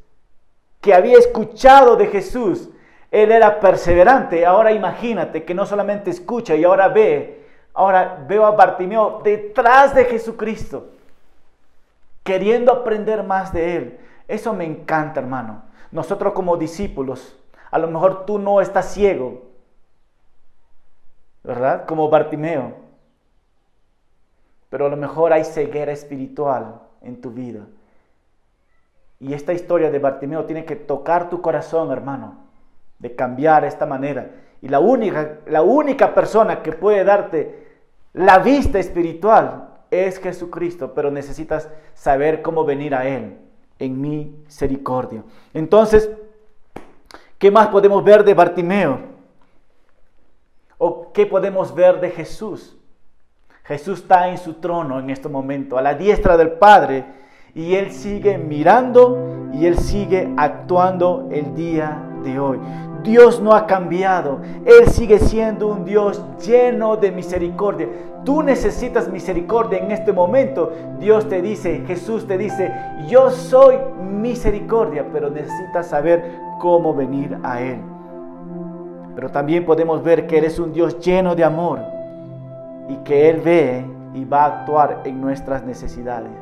que 0.80 0.94
había 0.94 1.18
escuchado 1.18 1.96
de 1.96 2.06
Jesús, 2.06 2.70
él 3.10 3.32
era 3.32 3.58
perseverante, 3.58 4.46
ahora 4.46 4.70
imagínate 4.70 5.44
que 5.44 5.54
no 5.54 5.66
solamente 5.66 6.10
escucha 6.10 6.54
y 6.54 6.62
ahora 6.62 6.86
ve 6.86 7.38
Ahora 7.78 8.24
veo 8.26 8.44
a 8.44 8.50
Bartimeo 8.50 9.20
detrás 9.22 9.94
de 9.94 10.04
Jesucristo, 10.06 10.88
queriendo 12.24 12.72
aprender 12.72 13.22
más 13.22 13.52
de 13.52 13.76
Él. 13.76 14.00
Eso 14.26 14.52
me 14.52 14.64
encanta, 14.64 15.20
hermano. 15.20 15.62
Nosotros 15.92 16.32
como 16.32 16.56
discípulos, 16.56 17.38
a 17.70 17.78
lo 17.78 17.86
mejor 17.86 18.26
tú 18.26 18.40
no 18.40 18.60
estás 18.60 18.92
ciego, 18.92 19.42
¿verdad? 21.44 21.86
Como 21.86 22.08
Bartimeo. 22.10 22.87
Pero 24.70 24.86
a 24.86 24.88
lo 24.88 24.96
mejor 24.96 25.32
hay 25.32 25.44
ceguera 25.44 25.92
espiritual 25.92 26.80
en 27.02 27.20
tu 27.20 27.30
vida. 27.30 27.66
Y 29.20 29.32
esta 29.32 29.52
historia 29.52 29.90
de 29.90 29.98
Bartimeo 29.98 30.44
tiene 30.44 30.64
que 30.64 30.76
tocar 30.76 31.28
tu 31.28 31.40
corazón, 31.40 31.90
hermano, 31.90 32.36
de 32.98 33.14
cambiar 33.14 33.64
esta 33.64 33.86
manera. 33.86 34.30
Y 34.60 34.68
la 34.68 34.80
única, 34.80 35.38
la 35.46 35.62
única 35.62 36.14
persona 36.14 36.62
que 36.62 36.72
puede 36.72 37.04
darte 37.04 37.66
la 38.12 38.38
vista 38.38 38.78
espiritual 38.78 39.68
es 39.90 40.18
Jesucristo, 40.18 40.92
pero 40.94 41.10
necesitas 41.10 41.68
saber 41.94 42.42
cómo 42.42 42.64
venir 42.64 42.94
a 42.94 43.06
Él 43.08 43.38
en 43.78 44.00
misericordia. 44.00 45.24
Entonces, 45.54 46.10
¿qué 47.38 47.50
más 47.50 47.68
podemos 47.68 48.02
ver 48.04 48.24
de 48.24 48.34
Bartimeo? 48.34 49.00
¿O 50.78 51.12
qué 51.12 51.26
podemos 51.26 51.74
ver 51.74 52.00
de 52.00 52.10
Jesús? 52.10 52.77
Jesús 53.68 53.98
está 53.98 54.30
en 54.30 54.38
su 54.38 54.54
trono 54.54 54.98
en 54.98 55.10
este 55.10 55.28
momento, 55.28 55.76
a 55.76 55.82
la 55.82 55.92
diestra 55.92 56.38
del 56.38 56.52
Padre, 56.52 57.04
y 57.54 57.74
Él 57.74 57.92
sigue 57.92 58.38
mirando 58.38 59.50
y 59.52 59.66
Él 59.66 59.76
sigue 59.76 60.32
actuando 60.38 61.28
el 61.30 61.54
día 61.54 62.02
de 62.24 62.40
hoy. 62.40 62.58
Dios 63.02 63.42
no 63.42 63.52
ha 63.52 63.66
cambiado. 63.66 64.40
Él 64.64 64.88
sigue 64.88 65.18
siendo 65.18 65.68
un 65.68 65.84
Dios 65.84 66.24
lleno 66.46 66.96
de 66.96 67.12
misericordia. 67.12 67.88
Tú 68.24 68.42
necesitas 68.42 69.08
misericordia 69.08 69.80
en 69.80 69.90
este 69.90 70.14
momento. 70.14 70.72
Dios 70.98 71.28
te 71.28 71.42
dice, 71.42 71.82
Jesús 71.86 72.26
te 72.26 72.38
dice, 72.38 72.72
yo 73.06 73.30
soy 73.30 73.76
misericordia, 74.00 75.04
pero 75.12 75.28
necesitas 75.28 75.88
saber 75.88 76.38
cómo 76.58 76.94
venir 76.94 77.36
a 77.42 77.60
Él. 77.60 77.80
Pero 79.14 79.30
también 79.30 79.66
podemos 79.66 80.02
ver 80.02 80.26
que 80.26 80.38
Él 80.38 80.44
es 80.44 80.58
un 80.58 80.72
Dios 80.72 80.98
lleno 81.00 81.34
de 81.34 81.44
amor 81.44 81.97
y 82.88 82.96
que 82.98 83.30
Él 83.30 83.40
ve 83.40 83.84
y 84.14 84.24
va 84.24 84.44
a 84.44 84.60
actuar 84.60 85.02
en 85.04 85.20
nuestras 85.20 85.64
necesidades. 85.64 86.32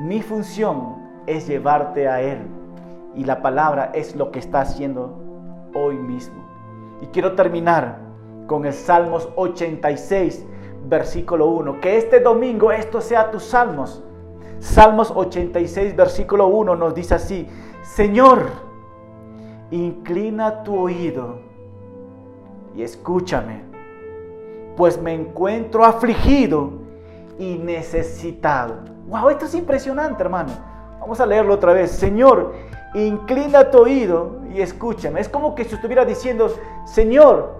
Mi 0.00 0.22
función 0.22 0.96
es 1.26 1.46
llevarte 1.46 2.08
a 2.08 2.20
Él 2.20 2.38
y 3.14 3.24
la 3.24 3.42
palabra 3.42 3.90
es 3.94 4.16
lo 4.16 4.30
que 4.30 4.38
está 4.38 4.62
haciendo 4.62 5.18
hoy 5.74 5.96
mismo. 5.96 6.42
Y 7.00 7.06
quiero 7.06 7.34
terminar 7.34 7.98
con 8.46 8.64
el 8.64 8.72
Salmos 8.72 9.28
86, 9.36 10.44
versículo 10.88 11.46
1. 11.46 11.80
Que 11.80 11.98
este 11.98 12.20
domingo 12.20 12.72
esto 12.72 13.00
sea 13.00 13.30
tus 13.30 13.44
salmos. 13.44 14.02
Salmos 14.58 15.12
86, 15.14 15.96
versículo 15.96 16.46
1 16.46 16.76
nos 16.76 16.94
dice 16.94 17.14
así, 17.16 17.48
Señor, 17.82 18.46
inclina 19.70 20.62
tu 20.62 20.78
oído 20.78 21.40
y 22.76 22.82
escúchame, 22.82 23.71
pues 24.76 25.00
me 25.00 25.14
encuentro 25.14 25.84
afligido 25.84 26.72
y 27.38 27.56
necesitado. 27.58 28.76
Wow, 29.06 29.30
esto 29.30 29.46
es 29.46 29.54
impresionante, 29.54 30.22
hermano. 30.22 30.52
Vamos 31.00 31.20
a 31.20 31.26
leerlo 31.26 31.54
otra 31.54 31.72
vez. 31.72 31.90
Señor, 31.90 32.54
inclina 32.94 33.70
tu 33.70 33.78
oído 33.78 34.40
y 34.54 34.60
escúchame. 34.60 35.20
Es 35.20 35.28
como 35.28 35.54
que 35.54 35.64
si 35.64 35.74
estuviera 35.74 36.04
diciendo, 36.04 36.54
Señor, 36.84 37.56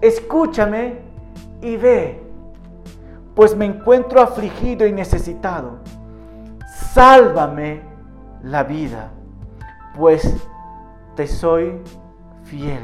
escúchame 0.00 0.98
y 1.62 1.76
ve, 1.76 2.22
pues 3.34 3.56
me 3.56 3.66
encuentro 3.66 4.20
afligido 4.20 4.86
y 4.86 4.92
necesitado. 4.92 5.78
Sálvame 6.92 7.82
la 8.42 8.64
vida, 8.64 9.10
pues 9.96 10.34
te 11.14 11.26
soy 11.26 11.80
fiel. 12.44 12.82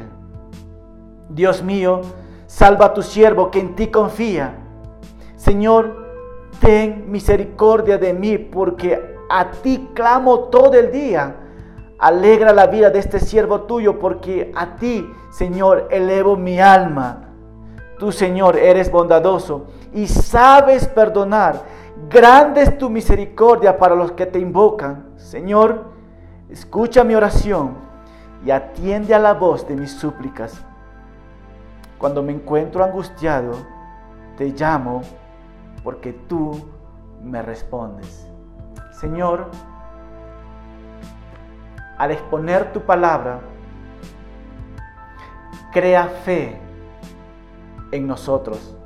Dios 1.29 1.61
mío, 1.61 2.01
salva 2.47 2.87
a 2.87 2.93
tu 2.93 3.03
siervo 3.03 3.51
que 3.51 3.59
en 3.59 3.75
ti 3.75 3.87
confía. 3.87 4.55
Señor, 5.35 6.07
ten 6.59 7.11
misericordia 7.11 7.97
de 7.97 8.13
mí, 8.13 8.37
porque 8.37 9.17
a 9.29 9.51
ti 9.51 9.89
clamo 9.93 10.45
todo 10.45 10.73
el 10.73 10.91
día. 10.91 11.35
Alegra 11.99 12.53
la 12.53 12.67
vida 12.67 12.89
de 12.89 12.99
este 12.99 13.19
siervo 13.19 13.61
tuyo, 13.61 13.99
porque 13.99 14.51
a 14.55 14.75
ti, 14.75 15.07
Señor, 15.31 15.87
elevo 15.91 16.35
mi 16.35 16.59
alma. 16.59 17.23
Tú, 17.99 18.11
Señor, 18.11 18.57
eres 18.57 18.91
bondadoso 18.91 19.65
y 19.93 20.07
sabes 20.07 20.87
perdonar. 20.87 21.63
Grande 22.09 22.61
es 22.61 22.77
tu 22.77 22.89
misericordia 22.89 23.77
para 23.77 23.95
los 23.95 24.11
que 24.11 24.27
te 24.27 24.39
invocan. 24.39 25.07
Señor, 25.15 25.85
escucha 26.49 27.03
mi 27.03 27.15
oración 27.15 27.75
y 28.45 28.51
atiende 28.51 29.15
a 29.15 29.19
la 29.19 29.33
voz 29.33 29.67
de 29.67 29.75
mis 29.75 29.91
súplicas. 29.91 30.66
Cuando 31.97 32.21
me 32.21 32.31
encuentro 32.33 32.83
angustiado, 32.83 33.53
te 34.37 34.49
llamo 34.49 35.01
porque 35.83 36.13
tú 36.13 36.69
me 37.23 37.41
respondes. 37.41 38.29
Señor, 38.91 39.47
al 41.97 42.11
exponer 42.11 42.71
tu 42.71 42.81
palabra, 42.81 43.39
crea 45.71 46.07
fe 46.07 46.59
en 47.91 48.05
nosotros, 48.05 48.77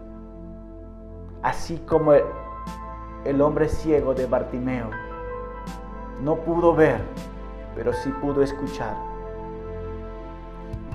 así 1.41 1.77
como 1.79 2.13
el, 2.13 3.41
hombre 3.41 3.67
ciego 3.67 4.13
de 4.13 4.25
Bartimeo 4.25 4.89
no 6.21 6.35
pudo 6.37 6.75
ver, 6.75 7.01
pero 7.75 7.91
sí 7.93 8.09
pudo 8.21 8.43
escuchar. 8.43 9.10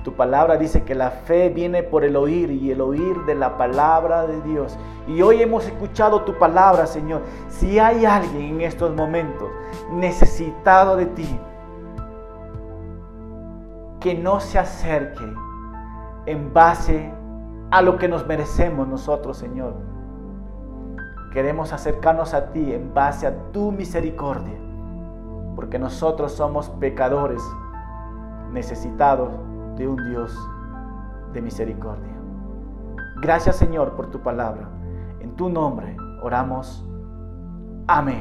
Tu 0.07 0.13
palabra 0.13 0.55
dice 0.55 0.85
que 0.85 0.95
la 0.95 1.11
fe 1.11 1.49
viene 1.49 1.83
por 1.83 2.05
el 2.05 2.15
oír 2.15 2.49
y 2.49 2.71
el 2.71 2.79
oír 2.79 3.25
de 3.25 3.35
la 3.35 3.57
palabra 3.57 4.25
de 4.25 4.39
Dios. 4.39 4.79
Y 5.05 5.21
hoy 5.21 5.41
hemos 5.41 5.65
escuchado 5.65 6.21
tu 6.21 6.37
palabra, 6.39 6.87
Señor. 6.87 7.23
Si 7.49 7.77
hay 7.77 8.05
alguien 8.05 8.55
en 8.55 8.61
estos 8.61 8.95
momentos 8.95 9.49
necesitado 9.91 10.95
de 10.95 11.07
ti, 11.07 11.39
que 13.99 14.15
no 14.15 14.39
se 14.39 14.57
acerque 14.57 15.25
en 16.25 16.53
base 16.53 17.11
a 17.69 17.81
lo 17.81 17.97
que 17.97 18.07
nos 18.07 18.25
merecemos 18.25 18.87
nosotros, 18.87 19.35
Señor. 19.35 19.73
Queremos 21.33 21.73
acercarnos 21.73 22.33
a 22.33 22.53
ti 22.53 22.71
en 22.71 22.93
base 22.93 23.27
a 23.27 23.51
tu 23.51 23.73
misericordia, 23.73 24.57
porque 25.57 25.77
nosotros 25.77 26.31
somos 26.31 26.69
pecadores 26.69 27.43
necesitados 28.53 29.31
de 29.77 29.87
un 29.87 30.09
Dios 30.09 30.35
de 31.33 31.41
misericordia. 31.41 32.13
Gracias 33.21 33.55
Señor 33.55 33.95
por 33.95 34.09
tu 34.11 34.21
palabra. 34.21 34.69
En 35.19 35.35
tu 35.35 35.49
nombre 35.49 35.95
oramos. 36.21 36.85
Amén. 37.87 38.15